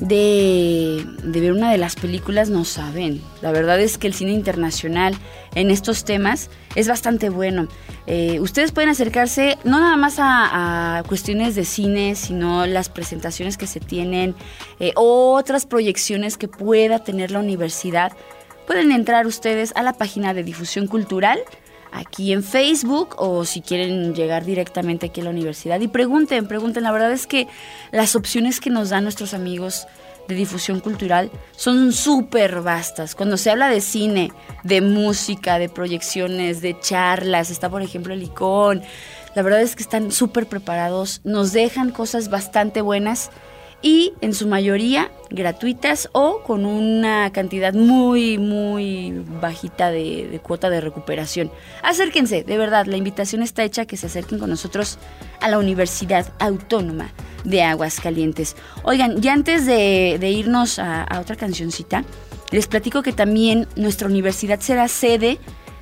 de, 0.00 1.04
ver 1.24 1.52
una 1.52 1.70
de 1.70 1.78
las 1.78 1.94
películas, 1.94 2.50
no 2.50 2.64
saben. 2.64 3.22
La 3.42 3.52
verdad 3.52 3.80
es 3.80 3.98
que 3.98 4.06
el 4.06 4.14
cine 4.14 4.32
internacional 4.32 5.14
en 5.54 5.70
estos 5.70 6.04
temas 6.04 6.50
es 6.74 6.88
bastante 6.88 7.30
bueno. 7.30 7.68
Eh, 8.06 8.40
ustedes 8.40 8.72
pueden 8.72 8.90
acercarse 8.90 9.56
no 9.64 9.80
nada 9.80 9.96
más 9.96 10.16
a, 10.18 11.02
cuestiones 11.08 11.54
de 11.54 11.64
cine, 11.64 12.14
sino 12.16 12.66
las 12.66 12.88
presentaciones 12.88 13.56
que 13.56 13.66
se 13.66 13.80
tienen, 13.80 14.34
eh, 14.80 14.92
otras 14.96 15.66
proyecciones 15.66 16.36
que 16.36 16.48
pueda 16.48 16.98
tener 16.98 17.30
la 17.30 17.38
universidad. 17.38 18.12
Pueden 18.66 18.92
entrar 18.92 19.26
ustedes 19.26 19.72
a 19.76 19.82
la 19.82 19.92
página 19.92 20.34
de 20.34 20.42
difusión 20.42 20.86
cultural 20.86 21.38
aquí 21.94 22.32
en 22.32 22.42
Facebook 22.42 23.14
o 23.18 23.44
si 23.44 23.62
quieren 23.62 24.14
llegar 24.14 24.44
directamente 24.44 25.06
aquí 25.06 25.20
a 25.20 25.24
la 25.24 25.30
universidad 25.30 25.80
y 25.80 25.88
pregunten, 25.88 26.46
pregunten. 26.46 26.82
La 26.82 26.92
verdad 26.92 27.12
es 27.12 27.26
que 27.26 27.46
las 27.92 28.16
opciones 28.16 28.60
que 28.60 28.68
nos 28.68 28.90
dan 28.90 29.04
nuestros 29.04 29.32
amigos 29.32 29.86
de 30.28 30.34
difusión 30.34 30.80
cultural 30.80 31.30
son 31.56 31.92
súper 31.92 32.62
vastas. 32.62 33.14
Cuando 33.14 33.36
se 33.36 33.50
habla 33.50 33.68
de 33.68 33.80
cine, 33.80 34.32
de 34.64 34.80
música, 34.80 35.58
de 35.58 35.68
proyecciones, 35.68 36.60
de 36.60 36.78
charlas, 36.80 37.50
está 37.50 37.70
por 37.70 37.82
ejemplo 37.82 38.12
el 38.12 38.22
ICON, 38.22 38.82
la 39.34 39.42
verdad 39.42 39.62
es 39.62 39.76
que 39.76 39.82
están 39.82 40.12
súper 40.12 40.46
preparados, 40.46 41.20
nos 41.24 41.52
dejan 41.52 41.90
cosas 41.90 42.28
bastante 42.28 42.80
buenas 42.80 43.30
y 43.84 44.14
en 44.22 44.32
su 44.32 44.48
mayoría 44.48 45.12
gratuitas 45.28 46.08
o 46.12 46.42
con 46.42 46.64
una 46.64 47.30
cantidad 47.32 47.74
muy, 47.74 48.38
muy 48.38 49.12
bajita 49.42 49.90
de, 49.90 50.40
cuota 50.42 50.70
de 50.70 50.80
recuperación. 50.80 51.52
Acérquense, 51.82 52.44
de 52.44 52.56
verdad, 52.56 52.86
la 52.86 52.96
invitación 52.96 53.42
está 53.42 53.62
hecha 53.62 53.84
que 53.84 53.98
se 53.98 54.06
acerquen 54.06 54.38
con 54.38 54.48
nosotros 54.48 54.98
a 55.42 55.50
la 55.50 55.58
Universidad 55.58 56.32
Autónoma 56.38 57.10
de 57.44 57.62
Aguascalientes. 57.62 58.56
Oigan, 58.84 59.20
ya 59.20 59.34
antes 59.34 59.66
de, 59.66 60.30
irnos 60.30 60.78
a 60.78 61.20
otra 61.20 61.36
cancioncita, 61.36 62.04
les 62.52 62.66
platico 62.66 63.02
que 63.02 63.12
también 63.12 63.68
nuestra 63.76 64.08
universidad 64.08 64.60
será 64.60 64.88
sede 64.88 65.38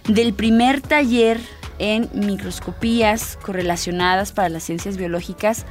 del 0.09 0.35
primer 0.35 0.81
taller 0.81 1.39
en 1.79 2.11
microscopías 2.15 3.39
correlacionadas 3.43 4.33
para 4.33 4.49
las 4.49 4.65
ciencias 4.65 4.97
biológicas 4.97 5.67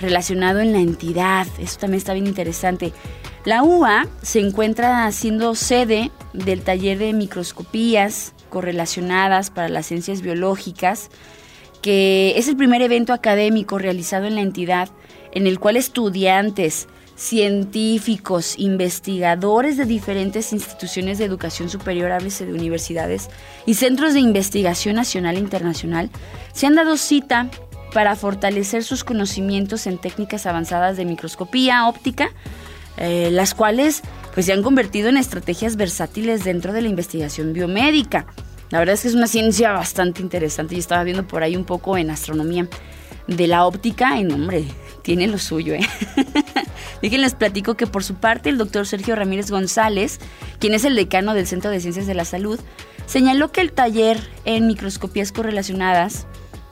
relacionado 0.00 0.60
en 0.60 0.72
la 0.72 0.80
entidad. 0.80 1.46
Eso 1.58 1.78
también 1.78 1.98
está 1.98 2.12
bien 2.12 2.26
interesante. 2.26 2.92
La 3.44 3.62
UA 3.62 4.06
se 4.22 4.40
encuentra 4.40 5.10
siendo 5.12 5.54
sede 5.54 6.10
del 6.32 6.62
taller 6.62 6.98
de 6.98 7.12
microscopías 7.12 8.32
correlacionadas 8.48 9.50
para 9.50 9.68
las 9.68 9.86
ciencias 9.86 10.22
biológicas, 10.22 11.10
que 11.82 12.34
es 12.36 12.48
el 12.48 12.56
primer 12.56 12.80
evento 12.80 13.12
académico 13.12 13.78
realizado 13.78 14.24
en 14.24 14.36
la 14.36 14.40
entidad 14.40 14.88
en 15.32 15.46
el 15.46 15.58
cual 15.58 15.76
estudiantes, 15.76 16.88
científicos, 17.16 18.54
investigadores 18.58 19.76
de 19.76 19.84
diferentes 19.84 20.52
instituciones 20.52 21.18
de 21.18 21.24
educación 21.24 21.68
superior, 21.68 22.10
háblese 22.10 22.46
de 22.46 22.54
universidades 22.54 23.28
y 23.66 23.74
centros 23.74 24.14
de 24.14 24.20
investigación 24.20 24.96
nacional 24.96 25.36
e 25.36 25.40
internacional, 25.40 26.10
se 26.52 26.66
han 26.66 26.74
dado 26.74 26.96
cita 26.96 27.50
para 27.94 28.16
fortalecer 28.16 28.82
sus 28.82 29.04
conocimientos 29.04 29.86
en 29.86 29.98
técnicas 29.98 30.46
avanzadas 30.46 30.96
de 30.96 31.04
microscopía 31.04 31.86
óptica, 31.86 32.28
eh, 32.96 33.30
las 33.30 33.54
cuales 33.54 34.02
pues 34.34 34.46
se 34.46 34.52
han 34.52 34.64
convertido 34.64 35.08
en 35.08 35.16
estrategias 35.16 35.76
versátiles 35.76 36.42
dentro 36.42 36.72
de 36.72 36.82
la 36.82 36.88
investigación 36.88 37.52
biomédica. 37.52 38.26
La 38.70 38.80
verdad 38.80 38.94
es 38.94 39.02
que 39.02 39.08
es 39.08 39.14
una 39.14 39.28
ciencia 39.28 39.70
bastante 39.70 40.22
interesante. 40.22 40.74
Yo 40.74 40.80
estaba 40.80 41.04
viendo 41.04 41.24
por 41.26 41.44
ahí 41.44 41.54
un 41.54 41.64
poco 41.64 41.96
en 41.96 42.10
astronomía 42.10 42.68
de 43.28 43.46
la 43.46 43.64
óptica 43.64 44.18
y, 44.18 44.26
hombre, 44.26 44.64
tiene 45.02 45.28
lo 45.28 45.38
suyo, 45.38 45.74
¿eh? 45.74 45.86
les 47.00 47.34
platico 47.34 47.76
que 47.76 47.86
por 47.86 48.02
su 48.02 48.16
parte 48.16 48.50
el 48.50 48.58
doctor 48.58 48.88
Sergio 48.88 49.14
Ramírez 49.14 49.52
González, 49.52 50.18
quien 50.58 50.74
es 50.74 50.84
el 50.84 50.96
decano 50.96 51.32
del 51.32 51.46
Centro 51.46 51.70
de 51.70 51.78
Ciencias 51.78 52.08
de 52.08 52.14
la 52.14 52.24
Salud, 52.24 52.58
señaló 53.06 53.52
que 53.52 53.60
el 53.60 53.70
taller 53.70 54.18
en 54.44 54.66
microscopías 54.66 55.30
correlacionadas 55.30 56.26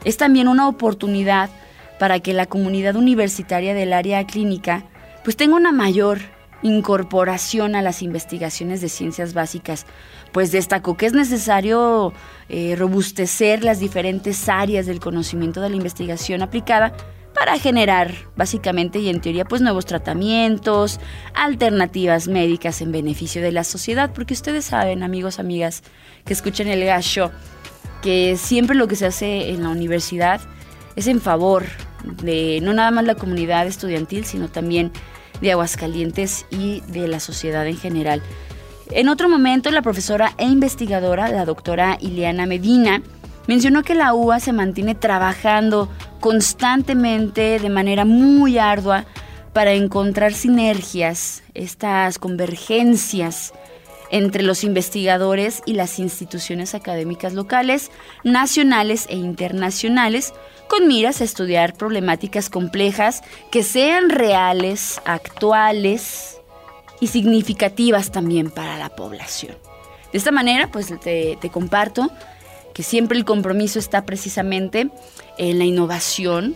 es 0.05 0.17
también 0.17 0.49
una 0.49 0.69
oportunidad 0.69 1.51
para 1.99 2.21
que 2.21 2.33
la 2.33 2.47
comunidad 2.47 2.97
universitaria 2.97 3.75
del 3.75 3.93
área 3.93 4.27
clínica 4.27 4.85
pues 5.25 5.37
tenga 5.37 5.57
una 5.57 5.73
mayor 5.73 6.19
incorporación 6.63 7.75
a 7.75 7.83
las 7.83 8.03
investigaciones 8.03 8.81
de 8.81 8.89
ciencias 8.89 9.35
básicas, 9.35 9.87
pues 10.33 10.53
destacó 10.53 10.97
que 10.97 11.07
es 11.07 11.13
necesario 11.13 12.13
eh, 12.49 12.75
robustecer 12.77 13.65
las 13.65 13.81
diferentes 13.81 14.49
áreas 14.49 14.87
del 14.87 15.01
conocimiento 15.01 15.61
de 15.61 15.71
la 15.71 15.77
investigación 15.77 16.43
aplicada 16.43 16.93
para 17.35 17.59
generar 17.59 18.13
básicamente 18.37 18.99
y 18.99 19.09
en 19.09 19.21
teoría 19.21 19.45
pues 19.45 19.63
nuevos 19.63 19.87
tratamientos, 19.87 21.01
alternativas 21.35 22.29
médicas 22.29 22.81
en 22.81 22.93
beneficio 22.93 23.43
de 23.43 23.53
la 23.53 23.65
sociedad, 23.65 24.13
porque 24.15 24.35
ustedes 24.35 24.67
saben, 24.67 25.03
amigos, 25.03 25.39
amigas, 25.39 25.83
que 26.25 26.33
escuchen 26.33 26.69
el 26.69 26.85
gacho 26.85 27.33
que 28.03 28.37
siempre 28.37 28.77
lo 28.77 28.89
que 28.89 28.97
se 28.97 29.07
hace 29.07 29.51
en 29.51 29.63
la 29.63 29.71
universidad 29.71 30.41
es 30.97 31.07
en 31.07 31.21
favor 31.21 31.65
de 32.23 32.61
no 32.63 32.73
nada 32.73 32.91
más 32.91 33.05
la 33.05 33.15
comunidad 33.15 33.67
estudiantil, 33.67 34.25
sino 34.25 34.49
también 34.49 34.93
de 35.41 35.53
Aguascalientes 35.53 36.47
y 36.51 36.81
de 36.89 37.09
la 37.09 37.21
sociedad 37.21 37.67
en 37.67 37.77
general. 37.77 38.23
En 38.91 39.09
otro 39.09 39.29
momento, 39.29 39.71
la 39.71 39.83
profesora 39.83 40.35
e 40.37 40.45
investigadora, 40.45 41.29
la 41.29 41.45
doctora 41.45 41.97
Ileana 42.01 42.47
Medina, 42.47 43.03
mencionó 43.47 43.83
que 43.83 43.95
la 43.95 44.13
UA 44.13 44.41
se 44.41 44.53
mantiene 44.53 44.95
trabajando 44.95 45.89
constantemente 46.21 47.59
de 47.59 47.71
manera 47.71 48.05
muy 48.05 48.59
ardua 48.59 49.05
para 49.53 49.73
encontrar 49.73 50.33
sinergias, 50.35 51.43
estas 51.55 52.19
convergencias 52.19 53.53
entre 54.13 54.43
los 54.43 54.63
investigadores 54.63 55.63
y 55.67 55.73
las 55.73 55.99
instituciones 55.99 56.75
académicas 56.77 57.33
locales, 57.33 57.91
nacionales 58.23 59.07
e 59.09 59.17
internacionales, 59.17 60.33
con 60.69 60.87
miras 60.87 61.21
a 61.21 61.25
estudiar 61.25 61.75
problemáticas 61.75 62.49
complejas 62.49 63.23
que 63.51 63.63
sean 63.65 64.11
reales, 64.11 65.01
actuales 65.07 66.39
y 67.01 67.09
significativas 67.09 68.13
también 68.13 68.51
para 68.51 68.79
la 68.79 68.91
población. 68.91 69.57
De 70.13 70.19
esta 70.19 70.31
manera, 70.31 70.71
pues 70.71 70.93
te, 71.01 71.39
te 71.41 71.51
comparto 71.51 72.11
que 72.75 72.83
siempre 72.83 73.17
el 73.17 73.25
compromiso 73.25 73.79
está 73.79 74.05
precisamente 74.05 74.91
en 75.39 75.59
la 75.59 75.65
innovación, 75.65 76.55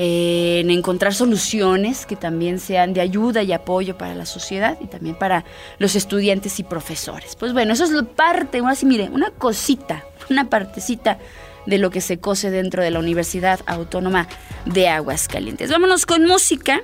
en 0.00 0.70
encontrar 0.70 1.12
soluciones 1.12 2.06
que 2.06 2.14
también 2.14 2.60
sean 2.60 2.94
de 2.94 3.00
ayuda 3.00 3.42
y 3.42 3.52
apoyo 3.52 3.98
para 3.98 4.14
la 4.14 4.26
sociedad 4.26 4.78
y 4.80 4.86
también 4.86 5.16
para 5.16 5.44
los 5.78 5.96
estudiantes 5.96 6.60
y 6.60 6.62
profesores. 6.62 7.34
Pues 7.34 7.52
bueno, 7.52 7.72
eso 7.72 7.84
es 7.84 8.04
parte, 8.14 8.62
así 8.64 8.86
mire, 8.86 9.10
una 9.10 9.32
cosita, 9.32 10.04
una 10.30 10.48
partecita 10.48 11.18
de 11.66 11.78
lo 11.78 11.90
que 11.90 12.00
se 12.00 12.18
cose 12.18 12.52
dentro 12.52 12.80
de 12.80 12.92
la 12.92 13.00
Universidad 13.00 13.58
Autónoma 13.66 14.28
de 14.66 14.88
Aguascalientes. 14.88 15.68
Vámonos 15.68 16.06
con 16.06 16.24
música 16.26 16.80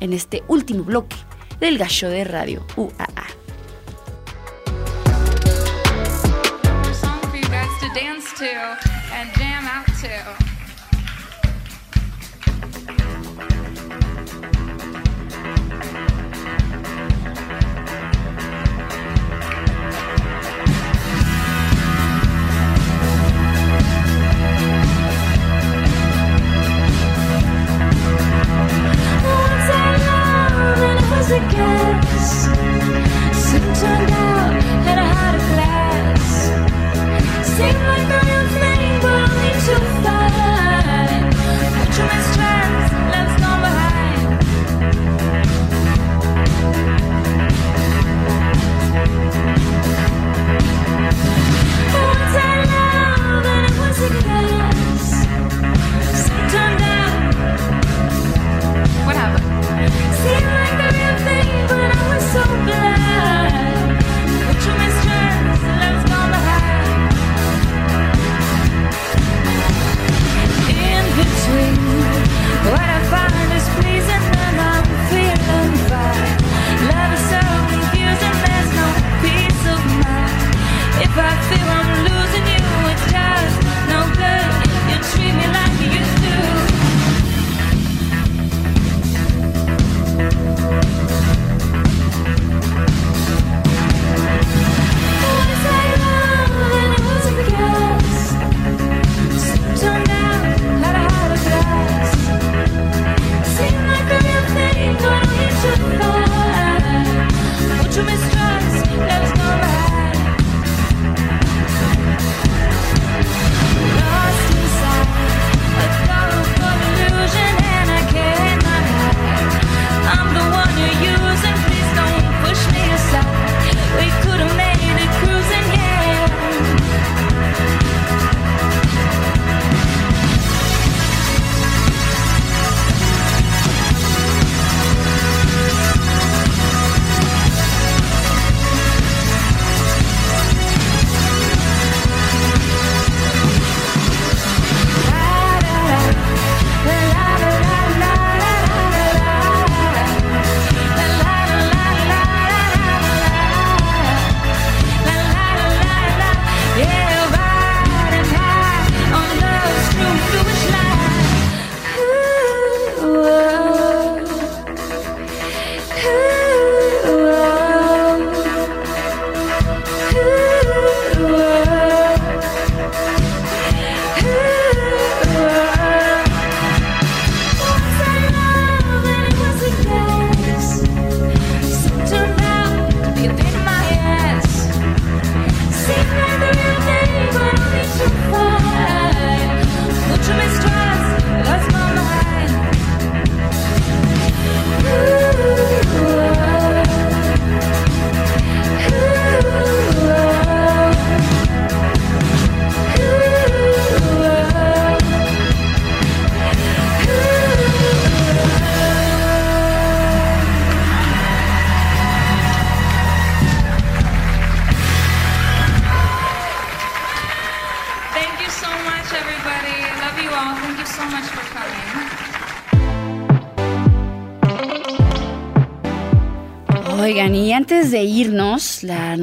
en 0.00 0.14
este 0.14 0.42
último 0.48 0.84
bloque 0.84 1.16
del 1.60 1.76
gallo 1.76 2.08
de 2.08 2.24
radio 2.24 2.66
UAA. 2.76 3.44
Sing 37.56 37.93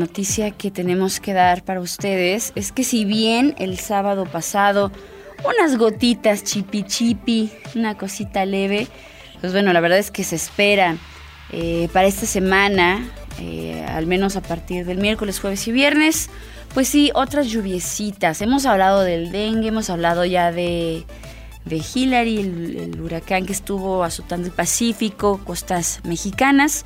noticia 0.02 0.49
que 0.49 0.72
tenemos 0.72 1.20
que 1.20 1.32
dar 1.34 1.64
para 1.64 1.80
ustedes 1.80 2.54
es 2.56 2.72
que 2.72 2.84
si 2.84 3.06
bien 3.06 3.54
el 3.60 3.78
sábado 3.78 4.26
pasado 4.26 4.91
unas 5.45 5.78
gotitas 5.78 6.43
chipi 6.43 6.84
chipi, 6.84 7.52
una 7.76 7.95
cosita 7.97 8.45
leve, 8.45 8.88
pues 9.41 9.54
bueno, 9.54 9.72
la 9.74 9.80
verdad 9.80 9.99
es 9.99 10.10
que 10.10 10.24
se 10.24 10.36
espera 10.36 10.97
eh, 11.52 11.88
para 11.93 12.08
esta 12.08 12.26
semana, 12.26 13.12
eh, 13.39 13.86
al 13.89 14.08
menos 14.08 14.36
a 14.36 14.41
partir 14.41 14.86
del 14.86 14.97
miércoles, 14.97 15.39
jueves 15.39 15.68
y 15.68 15.72
viernes, 15.72 16.30
pues 16.74 16.88
sí, 16.88 17.12
otras 17.14 17.47
lluviecitas. 17.47 18.41
Hemos 18.41 18.66
hablado 18.66 19.02
del 19.02 19.32
dengue, 19.32 19.68
hemos 19.68 19.91
hablado 19.91 20.26
ya 20.26 20.52
de, 20.52 21.06
de 21.66 21.82
Hillary, 21.93 22.39
el, 22.39 22.78
el 22.78 23.02
huracán 23.02 23.45
que 23.45 23.54
estuvo 23.54 24.04
azotando 24.04 24.47
el 24.47 24.54
Pacífico, 24.54 25.39
costas 25.43 25.99
mexicanas. 26.04 26.86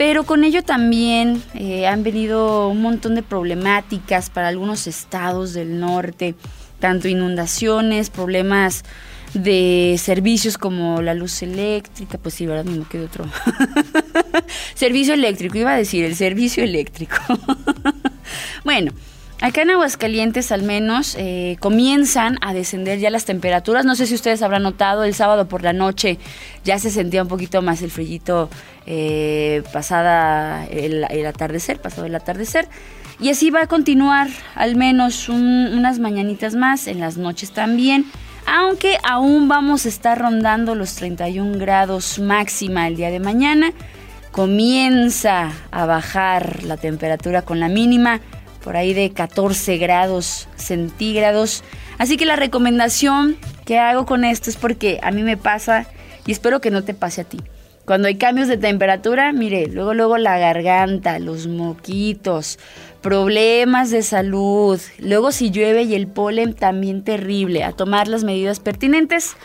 Pero 0.00 0.24
con 0.24 0.44
ello 0.44 0.62
también 0.62 1.42
eh, 1.52 1.86
han 1.86 2.02
venido 2.02 2.70
un 2.70 2.80
montón 2.80 3.14
de 3.16 3.22
problemáticas 3.22 4.30
para 4.30 4.48
algunos 4.48 4.86
estados 4.86 5.52
del 5.52 5.78
norte, 5.78 6.34
tanto 6.78 7.06
inundaciones, 7.06 8.08
problemas 8.08 8.82
de 9.34 9.96
servicios 9.98 10.56
como 10.56 11.02
la 11.02 11.12
luz 11.12 11.42
eléctrica, 11.42 12.16
pues 12.16 12.34
sí, 12.34 12.46
¿verdad? 12.46 12.64
No 12.64 12.88
quedó 12.88 13.04
otro. 13.04 13.26
servicio 14.74 15.12
eléctrico, 15.12 15.58
iba 15.58 15.74
a 15.74 15.76
decir, 15.76 16.06
el 16.06 16.16
servicio 16.16 16.64
eléctrico. 16.64 17.18
bueno, 18.64 18.92
Acá 19.40 19.62
en 19.62 19.70
Aguascalientes 19.70 20.52
al 20.52 20.62
menos 20.62 21.16
eh, 21.18 21.56
comienzan 21.60 22.36
a 22.42 22.52
descender 22.52 22.98
ya 22.98 23.08
las 23.08 23.24
temperaturas. 23.24 23.86
No 23.86 23.96
sé 23.96 24.06
si 24.06 24.14
ustedes 24.14 24.42
habrán 24.42 24.62
notado, 24.62 25.02
el 25.02 25.14
sábado 25.14 25.48
por 25.48 25.62
la 25.62 25.72
noche 25.72 26.18
ya 26.62 26.78
se 26.78 26.90
sentía 26.90 27.22
un 27.22 27.28
poquito 27.28 27.62
más 27.62 27.80
el 27.80 27.90
frillito 27.90 28.50
eh, 28.84 29.62
pasada 29.72 30.66
el, 30.66 31.04
atardecer, 31.24 31.80
pasado 31.80 32.06
el 32.06 32.14
atardecer. 32.14 32.68
Y 33.18 33.30
así 33.30 33.50
va 33.50 33.62
a 33.62 33.66
continuar 33.66 34.28
al 34.56 34.76
menos 34.76 35.30
unas 35.30 35.98
mañanitas 35.98 36.54
más, 36.54 36.86
en 36.86 37.00
las 37.00 37.16
noches 37.16 37.52
también. 37.52 38.04
Aunque 38.44 38.98
aún 39.02 39.48
vamos 39.48 39.86
a 39.86 39.88
estar 39.88 40.18
rondando 40.18 40.74
los 40.74 40.96
31 40.96 41.58
grados 41.58 42.18
máxima 42.18 42.88
el 42.88 42.96
día 42.96 43.10
de 43.10 43.20
mañana. 43.20 43.72
Comienza 44.32 45.50
a 45.70 45.86
bajar 45.86 46.62
la 46.62 46.76
temperatura 46.76 47.42
con 47.42 47.58
la 47.58 47.68
mínima 47.68 48.20
por 48.62 48.76
ahí 48.76 48.94
de 48.94 49.10
14 49.10 49.78
grados 49.78 50.48
centígrados. 50.56 51.64
Así 51.98 52.16
que 52.16 52.26
la 52.26 52.36
recomendación 52.36 53.36
que 53.64 53.78
hago 53.78 54.06
con 54.06 54.24
esto 54.24 54.50
es 54.50 54.56
porque 54.56 54.98
a 55.02 55.10
mí 55.10 55.22
me 55.22 55.36
pasa 55.36 55.86
y 56.26 56.32
espero 56.32 56.60
que 56.60 56.70
no 56.70 56.84
te 56.84 56.94
pase 56.94 57.22
a 57.22 57.24
ti. 57.24 57.38
Cuando 57.84 58.08
hay 58.08 58.16
cambios 58.16 58.46
de 58.46 58.56
temperatura, 58.56 59.32
mire, 59.32 59.66
luego 59.66 59.94
luego 59.94 60.16
la 60.16 60.38
garganta, 60.38 61.18
los 61.18 61.48
moquitos, 61.48 62.58
problemas 63.00 63.90
de 63.90 64.02
salud, 64.02 64.80
luego 64.98 65.32
si 65.32 65.50
llueve 65.50 65.82
y 65.82 65.94
el 65.94 66.06
polen 66.06 66.54
también 66.54 67.02
terrible, 67.02 67.64
a 67.64 67.72
tomar 67.72 68.06
las 68.06 68.22
medidas 68.22 68.60
pertinentes 68.60 69.36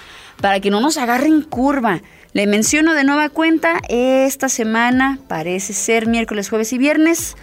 para 0.41 0.59
que 0.59 0.69
no 0.69 0.81
nos 0.81 0.97
agarren 0.97 1.41
curva. 1.41 2.01
Le 2.33 2.45
menciono 2.45 2.93
de 2.93 3.05
nueva 3.05 3.29
cuenta, 3.29 3.79
esta 3.89 4.49
semana 4.49 5.19
parece 5.27 5.73
ser 5.73 6.05
miércoles, 6.05 6.49
jueves 6.49 6.73
y 6.73 6.77
viernes 6.77 7.35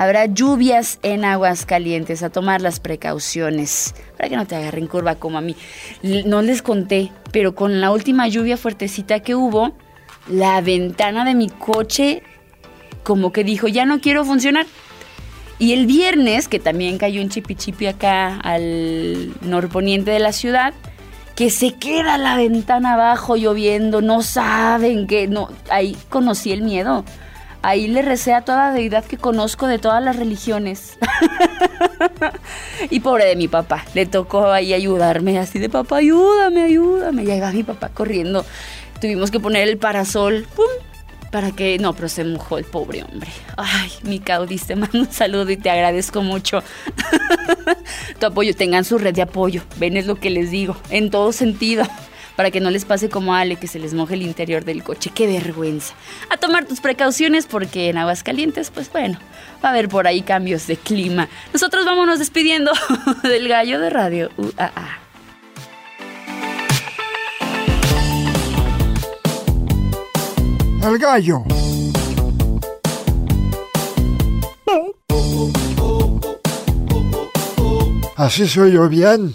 Habrá 0.00 0.24
lluvias 0.24 0.98
en 1.02 1.26
aguas 1.26 1.66
calientes, 1.66 2.22
a 2.22 2.30
tomar 2.30 2.62
las 2.62 2.80
precauciones 2.80 3.94
para 4.16 4.30
que 4.30 4.36
no 4.36 4.46
te 4.46 4.56
agarren 4.56 4.86
curva 4.86 5.16
como 5.16 5.36
a 5.36 5.42
mí. 5.42 5.54
No 6.24 6.40
les 6.40 6.62
conté, 6.62 7.12
pero 7.32 7.54
con 7.54 7.82
la 7.82 7.90
última 7.90 8.26
lluvia 8.26 8.56
fuertecita 8.56 9.20
que 9.20 9.34
hubo, 9.34 9.74
la 10.26 10.62
ventana 10.62 11.26
de 11.26 11.34
mi 11.34 11.50
coche 11.50 12.22
como 13.02 13.30
que 13.30 13.44
dijo, 13.44 13.68
ya 13.68 13.84
no 13.84 14.00
quiero 14.00 14.24
funcionar. 14.24 14.64
Y 15.58 15.74
el 15.74 15.84
viernes, 15.84 16.48
que 16.48 16.58
también 16.58 16.96
cayó 16.96 17.20
un 17.20 17.28
chipi 17.28 17.86
acá 17.86 18.40
al 18.40 19.34
norponiente 19.42 20.12
de 20.12 20.18
la 20.18 20.32
ciudad, 20.32 20.72
que 21.36 21.50
se 21.50 21.74
queda 21.74 22.16
la 22.16 22.36
ventana 22.36 22.94
abajo 22.94 23.36
lloviendo, 23.36 24.00
no 24.00 24.22
saben 24.22 25.06
que 25.06 25.28
no, 25.28 25.50
ahí 25.68 25.94
conocí 26.08 26.52
el 26.52 26.62
miedo. 26.62 27.04
Ahí 27.62 27.88
le 27.88 28.00
recé 28.00 28.32
a 28.32 28.42
toda 28.42 28.72
deidad 28.72 29.04
que 29.04 29.18
conozco 29.18 29.66
de 29.66 29.78
todas 29.78 30.02
las 30.02 30.16
religiones. 30.16 30.96
y 32.90 33.00
pobre 33.00 33.26
de 33.26 33.36
mi 33.36 33.48
papá, 33.48 33.84
le 33.94 34.06
tocó 34.06 34.50
ahí 34.50 34.72
ayudarme, 34.72 35.38
así 35.38 35.58
de 35.58 35.68
papá, 35.68 35.98
ayúdame, 35.98 36.62
ayúdame. 36.62 37.24
Y 37.24 37.30
ahí 37.30 37.40
va 37.40 37.52
mi 37.52 37.62
papá 37.62 37.90
corriendo. 37.90 38.46
Tuvimos 39.00 39.30
que 39.30 39.40
poner 39.40 39.68
el 39.68 39.76
parasol, 39.76 40.46
¡pum! 40.56 40.66
Para 41.30 41.52
que, 41.52 41.78
no, 41.78 41.92
pero 41.92 42.08
se 42.08 42.24
mojó 42.24 42.58
el 42.58 42.64
pobre 42.64 43.04
hombre. 43.04 43.30
Ay, 43.56 43.90
mi 44.02 44.18
caudis, 44.18 44.66
te 44.66 44.74
mando 44.74 44.98
un 44.98 45.12
saludo 45.12 45.50
y 45.50 45.56
te 45.56 45.70
agradezco 45.70 46.22
mucho. 46.22 46.62
tu 48.18 48.26
apoyo, 48.26 48.56
tengan 48.56 48.84
su 48.84 48.98
red 48.98 49.14
de 49.14 49.22
apoyo. 49.22 49.62
Ven, 49.76 49.96
es 49.96 50.06
lo 50.06 50.16
que 50.16 50.30
les 50.30 50.50
digo, 50.50 50.76
en 50.88 51.10
todo 51.10 51.32
sentido 51.32 51.84
para 52.40 52.50
que 52.50 52.60
no 52.60 52.70
les 52.70 52.86
pase 52.86 53.10
como 53.10 53.34
a 53.34 53.40
Ale 53.40 53.56
que 53.56 53.66
se 53.66 53.78
les 53.78 53.92
moje 53.92 54.14
el 54.14 54.22
interior 54.22 54.64
del 54.64 54.82
coche. 54.82 55.10
Qué 55.14 55.26
vergüenza. 55.26 55.92
A 56.30 56.38
tomar 56.38 56.64
tus 56.64 56.80
precauciones 56.80 57.44
porque 57.44 57.90
en 57.90 57.98
Aguascalientes, 57.98 58.70
pues 58.70 58.90
bueno, 58.90 59.18
va 59.62 59.68
a 59.68 59.72
haber 59.72 59.90
por 59.90 60.06
ahí 60.06 60.22
cambios 60.22 60.66
de 60.66 60.78
clima. 60.78 61.28
Nosotros 61.52 61.84
vámonos 61.84 62.18
despidiendo 62.18 62.72
del 63.24 63.46
gallo 63.46 63.78
de 63.78 63.90
radio 63.90 64.30
UAA. 64.38 65.00
El 70.82 70.98
gallo. 70.98 71.44
Así 78.16 78.48
soy 78.48 78.72
yo 78.72 78.88
bien. 78.88 79.34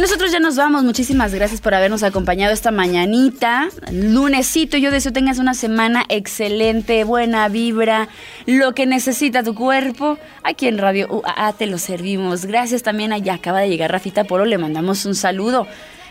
Nosotros 0.00 0.32
ya 0.32 0.40
nos 0.40 0.56
vamos. 0.56 0.82
Muchísimas 0.82 1.34
gracias 1.34 1.60
por 1.60 1.74
habernos 1.74 2.02
acompañado 2.02 2.52
esta 2.52 2.70
mañanita. 2.70 3.68
Lunesito, 3.92 4.76
yo 4.76 4.90
deseo 4.90 5.12
tengas 5.12 5.38
una 5.38 5.54
semana 5.54 6.04
excelente, 6.08 7.04
buena 7.04 7.48
vibra, 7.48 8.08
lo 8.46 8.74
que 8.74 8.86
necesita 8.86 9.42
tu 9.42 9.54
cuerpo. 9.54 10.18
Aquí 10.42 10.66
en 10.68 10.78
Radio 10.78 11.06
UAA 11.10 11.52
te 11.52 11.66
lo 11.66 11.78
servimos. 11.78 12.46
Gracias 12.46 12.82
también 12.82 13.12
a 13.12 13.18
ya 13.18 13.34
acaba 13.34 13.60
de 13.60 13.68
llegar 13.68 13.92
Rafita 13.92 14.24
Poro, 14.24 14.44
le 14.44 14.58
mandamos 14.58 15.04
un 15.04 15.14
saludo. 15.14 15.66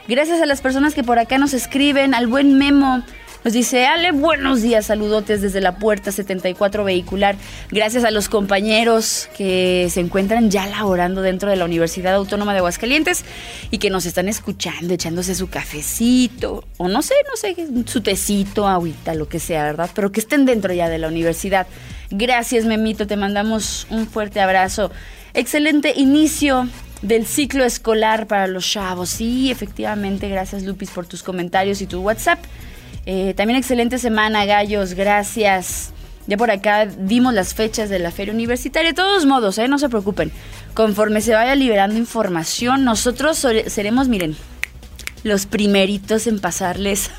Gracias 0.07 0.41
a 0.41 0.45
las 0.45 0.61
personas 0.61 0.93
que 0.93 1.03
por 1.03 1.19
acá 1.19 1.37
nos 1.37 1.53
escriben, 1.53 2.13
al 2.13 2.27
buen 2.27 2.57
Memo, 2.57 3.03
nos 3.43 3.53
dice, 3.53 3.85
Ale, 3.85 4.11
buenos 4.11 4.61
días, 4.61 4.87
saludotes 4.87 5.41
desde 5.41 5.61
la 5.61 5.77
puerta 5.77 6.11
74 6.11 6.83
vehicular. 6.83 7.37
Gracias 7.71 8.03
a 8.03 8.11
los 8.11 8.27
compañeros 8.27 9.29
que 9.37 9.87
se 9.89 10.01
encuentran 10.01 10.51
ya 10.51 10.67
laborando 10.67 11.21
dentro 11.21 11.49
de 11.49 11.55
la 11.55 11.63
Universidad 11.63 12.15
Autónoma 12.15 12.51
de 12.51 12.59
Aguascalientes 12.59 13.23
y 13.71 13.77
que 13.77 13.89
nos 13.89 14.05
están 14.05 14.27
escuchando, 14.27 14.93
echándose 14.93 15.35
su 15.35 15.49
cafecito, 15.49 16.65
o 16.77 16.89
no 16.89 17.01
sé, 17.01 17.13
no 17.29 17.37
sé, 17.37 17.55
su 17.85 18.01
tecito, 18.01 18.67
agüita, 18.67 19.13
lo 19.13 19.29
que 19.29 19.39
sea, 19.39 19.63
¿verdad? 19.63 19.89
Pero 19.95 20.11
que 20.11 20.19
estén 20.19 20.45
dentro 20.45 20.73
ya 20.73 20.89
de 20.89 20.97
la 20.97 21.07
universidad. 21.07 21.65
Gracias, 22.11 22.65
Memito, 22.65 23.07
te 23.07 23.15
mandamos 23.15 23.87
un 23.89 24.05
fuerte 24.05 24.41
abrazo. 24.41 24.91
Excelente 25.33 25.93
inicio 25.95 26.67
del 27.01 27.25
ciclo 27.25 27.63
escolar 27.63 28.27
para 28.27 28.47
los 28.47 28.69
chavos. 28.69 29.09
Sí, 29.09 29.49
efectivamente, 29.49 30.27
gracias 30.27 30.63
Lupis 30.63 30.89
por 30.89 31.07
tus 31.07 31.23
comentarios 31.23 31.81
y 31.81 31.87
tu 31.87 32.01
WhatsApp. 32.01 32.39
Eh, 33.05 33.33
también 33.35 33.57
excelente 33.57 33.97
semana, 33.97 34.45
gallos, 34.45 34.93
gracias. 34.93 35.93
Ya 36.27 36.37
por 36.37 36.51
acá 36.51 36.85
dimos 36.85 37.33
las 37.33 37.55
fechas 37.55 37.89
de 37.89 37.97
la 37.97 38.11
feria 38.11 38.33
universitaria. 38.33 38.91
De 38.91 38.95
todos 38.95 39.25
modos, 39.25 39.57
¿eh? 39.57 39.67
no 39.67 39.79
se 39.79 39.89
preocupen. 39.89 40.31
Conforme 40.75 41.21
se 41.21 41.33
vaya 41.33 41.55
liberando 41.55 41.97
información, 41.97 42.85
nosotros 42.85 43.45
seremos, 43.67 44.07
miren, 44.07 44.37
los 45.23 45.45
primeritos 45.45 46.27
en 46.27 46.39
pasarles 46.39 47.09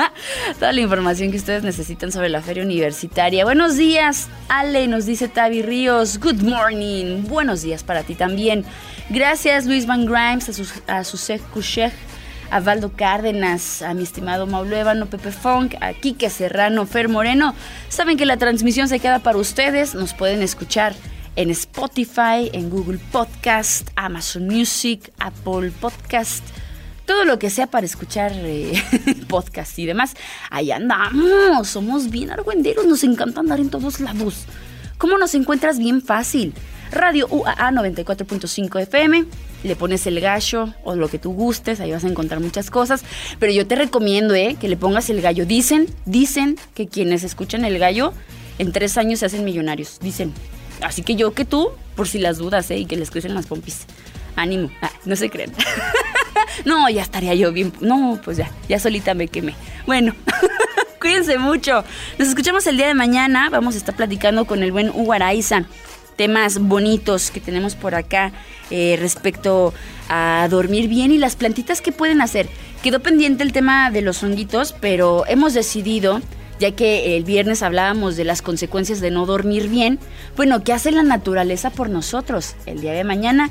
toda 0.58 0.72
la 0.72 0.80
información 0.80 1.30
que 1.30 1.36
ustedes 1.36 1.62
necesitan 1.62 2.12
sobre 2.12 2.28
la 2.28 2.40
feria 2.42 2.62
universitaria. 2.62 3.44
Buenos 3.44 3.76
días, 3.76 4.28
Ale, 4.48 4.86
nos 4.86 5.06
dice 5.06 5.28
Tavi 5.28 5.62
Ríos. 5.62 6.18
Good 6.18 6.42
morning. 6.42 7.24
Buenos 7.24 7.62
días 7.62 7.82
para 7.82 8.02
ti 8.02 8.14
también. 8.14 8.64
Gracias, 9.10 9.66
Luis 9.66 9.86
Van 9.86 10.06
Grimes, 10.06 10.48
a 10.48 10.52
su, 10.52 10.66
a 10.86 11.04
su 11.04 11.16
a 12.50 12.60
Valdo 12.60 12.92
Cárdenas, 12.92 13.82
a 13.82 13.94
mi 13.94 14.02
estimado 14.02 14.46
Maulo 14.46 14.76
Ébano, 14.76 15.06
Pepe 15.06 15.32
Funk, 15.32 15.74
a 15.80 15.92
Quique 15.92 16.30
Serrano, 16.30 16.86
Fer 16.86 17.08
Moreno. 17.08 17.54
Saben 17.88 18.16
que 18.16 18.26
la 18.26 18.36
transmisión 18.36 18.88
se 18.88 19.00
queda 19.00 19.18
para 19.20 19.38
ustedes, 19.38 19.94
nos 19.94 20.14
pueden 20.14 20.42
escuchar 20.42 20.94
en 21.36 21.50
Spotify, 21.50 22.50
en 22.52 22.70
Google 22.70 22.98
Podcast, 23.10 23.90
Amazon 23.96 24.46
Music, 24.46 25.12
Apple 25.18 25.72
Podcast, 25.80 26.44
todo 27.06 27.24
lo 27.24 27.38
que 27.38 27.50
sea 27.50 27.66
para 27.66 27.86
escuchar 27.86 28.32
eh, 28.34 28.72
podcast 29.28 29.78
y 29.78 29.86
demás. 29.86 30.14
Ahí 30.50 30.70
andamos, 30.70 31.68
somos 31.68 32.10
bien 32.10 32.30
argüenderos, 32.30 32.86
nos 32.86 33.04
encanta 33.04 33.40
andar 33.40 33.60
en 33.60 33.70
todos 33.70 34.00
lados. 34.00 34.46
¿Cómo 34.98 35.18
nos 35.18 35.34
encuentras 35.34 35.78
bien 35.78 36.00
fácil? 36.00 36.54
Radio 36.94 37.26
UAA 37.28 37.70
94.5 37.70 38.80
FM. 38.82 39.24
Le 39.64 39.76
pones 39.76 40.06
el 40.06 40.20
gallo 40.20 40.74
o 40.84 40.94
lo 40.94 41.08
que 41.08 41.18
tú 41.18 41.32
gustes, 41.32 41.80
ahí 41.80 41.90
vas 41.90 42.04
a 42.04 42.08
encontrar 42.08 42.40
muchas 42.40 42.70
cosas. 42.70 43.04
Pero 43.38 43.52
yo 43.52 43.66
te 43.66 43.76
recomiendo 43.76 44.34
¿eh? 44.34 44.56
que 44.60 44.68
le 44.68 44.76
pongas 44.76 45.10
el 45.10 45.20
gallo. 45.20 45.46
Dicen, 45.46 45.86
dicen 46.04 46.56
que 46.74 46.86
quienes 46.86 47.24
escuchan 47.24 47.64
el 47.64 47.78
gallo 47.78 48.12
en 48.58 48.72
tres 48.72 48.96
años 48.98 49.20
se 49.20 49.26
hacen 49.26 49.44
millonarios. 49.44 49.98
Dicen. 50.00 50.32
Así 50.82 51.02
que 51.02 51.14
yo 51.14 51.32
que 51.34 51.44
tú, 51.44 51.70
por 51.96 52.08
si 52.08 52.18
las 52.18 52.38
dudas, 52.38 52.70
¿eh? 52.70 52.78
y 52.78 52.86
que 52.86 52.96
les 52.96 53.10
crucen 53.10 53.34
las 53.34 53.46
pompis. 53.46 53.86
Ánimo, 54.36 54.70
ah, 54.82 54.90
no 55.04 55.16
se 55.16 55.30
creen. 55.30 55.52
no, 56.64 56.88
ya 56.90 57.02
estaría 57.02 57.34
yo 57.34 57.52
bien. 57.52 57.72
No, 57.80 58.20
pues 58.24 58.36
ya, 58.36 58.50
ya 58.68 58.78
solita 58.78 59.14
me 59.14 59.28
quemé. 59.28 59.54
Bueno. 59.86 60.14
Cuídense 61.00 61.36
mucho. 61.36 61.84
Nos 62.18 62.28
escuchamos 62.28 62.66
el 62.66 62.78
día 62.78 62.86
de 62.86 62.94
mañana. 62.94 63.50
Vamos 63.50 63.74
a 63.74 63.78
estar 63.78 63.94
platicando 63.94 64.46
con 64.46 64.62
el 64.62 64.72
buen 64.72 64.88
Hugo. 64.88 65.12
Temas 66.16 66.58
bonitos 66.58 67.30
que 67.30 67.40
tenemos 67.40 67.74
por 67.74 67.94
acá 67.94 68.32
eh, 68.70 68.96
respecto 69.00 69.74
a 70.08 70.46
dormir 70.50 70.88
bien 70.88 71.12
y 71.12 71.18
las 71.18 71.36
plantitas 71.36 71.80
que 71.80 71.92
pueden 71.92 72.20
hacer. 72.20 72.48
Quedó 72.82 73.00
pendiente 73.00 73.42
el 73.42 73.52
tema 73.52 73.90
de 73.90 74.02
los 74.02 74.22
honguitos, 74.22 74.74
pero 74.80 75.24
hemos 75.26 75.54
decidido, 75.54 76.20
ya 76.60 76.72
que 76.72 77.16
el 77.16 77.24
viernes 77.24 77.62
hablábamos 77.62 78.16
de 78.16 78.24
las 78.24 78.42
consecuencias 78.42 79.00
de 79.00 79.10
no 79.10 79.26
dormir 79.26 79.68
bien, 79.68 79.98
bueno, 80.36 80.62
¿qué 80.62 80.72
hace 80.72 80.90
la 80.90 81.02
naturaleza 81.02 81.70
por 81.70 81.88
nosotros? 81.88 82.54
El 82.66 82.80
día 82.80 82.92
de 82.92 83.04
mañana 83.04 83.50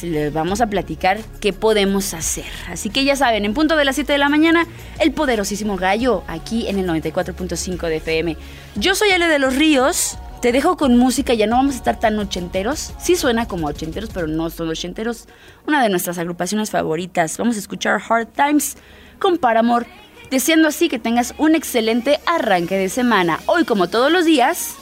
les 0.00 0.32
vamos 0.32 0.60
a 0.60 0.66
platicar 0.66 1.20
qué 1.40 1.52
podemos 1.52 2.14
hacer. 2.14 2.46
Así 2.68 2.90
que 2.90 3.04
ya 3.04 3.14
saben, 3.14 3.44
en 3.44 3.54
punto 3.54 3.76
de 3.76 3.84
las 3.84 3.94
7 3.94 4.12
de 4.12 4.18
la 4.18 4.28
mañana, 4.28 4.66
el 4.98 5.12
poderosísimo 5.12 5.76
gallo 5.76 6.24
aquí 6.26 6.66
en 6.68 6.78
el 6.78 6.86
94.5 6.88 7.88
de 7.88 7.96
FM. 7.96 8.36
Yo 8.74 8.94
soy 8.94 9.10
Ale 9.10 9.28
de 9.28 9.38
los 9.38 9.54
Ríos. 9.54 10.18
Te 10.42 10.50
dejo 10.50 10.76
con 10.76 10.98
música, 10.98 11.34
ya 11.34 11.46
no 11.46 11.54
vamos 11.54 11.76
a 11.76 11.78
estar 11.78 12.00
tan 12.00 12.18
ochenteros. 12.18 12.92
Sí 12.98 13.14
suena 13.14 13.46
como 13.46 13.68
ochenteros, 13.68 14.10
pero 14.12 14.26
no 14.26 14.50
son 14.50 14.68
ochenteros. 14.70 15.28
Una 15.68 15.80
de 15.80 15.88
nuestras 15.88 16.18
agrupaciones 16.18 16.68
favoritas. 16.68 17.38
Vamos 17.38 17.54
a 17.54 17.60
escuchar 17.60 18.02
Hard 18.08 18.26
Times 18.26 18.76
con 19.20 19.38
Paramore. 19.38 19.86
Deseando 20.32 20.66
así 20.66 20.88
que 20.88 20.98
tengas 20.98 21.32
un 21.38 21.54
excelente 21.54 22.18
arranque 22.26 22.76
de 22.76 22.88
semana. 22.88 23.38
Hoy, 23.46 23.64
como 23.64 23.88
todos 23.88 24.10
los 24.10 24.24
días, 24.24 24.74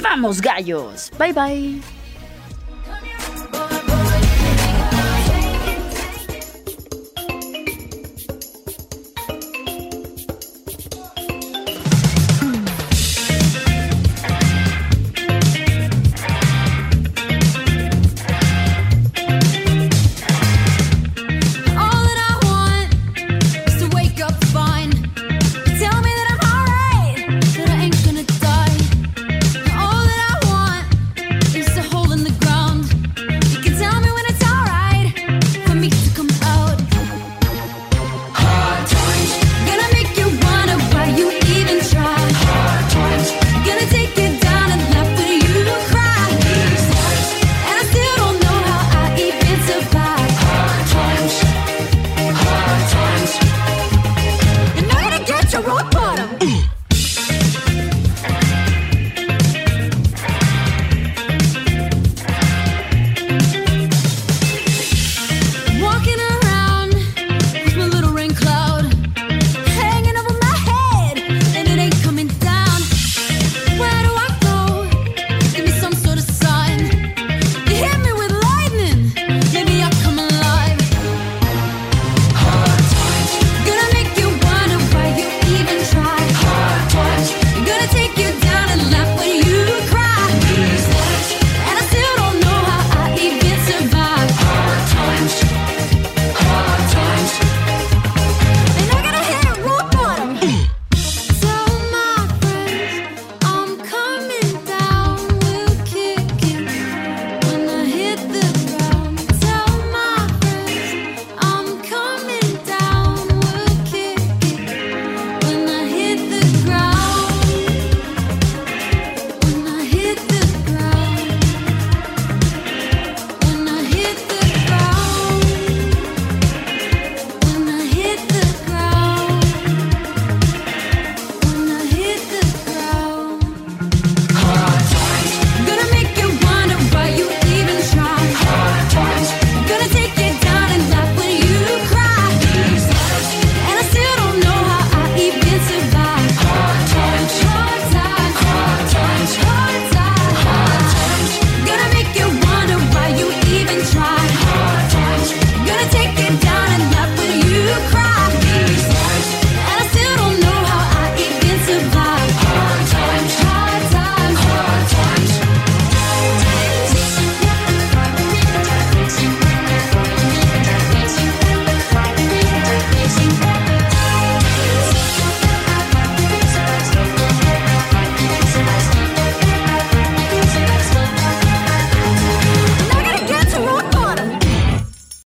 ¡vamos 0.00 0.40
gallos! 0.40 1.10
Bye 1.18 1.32
bye. 1.32 1.95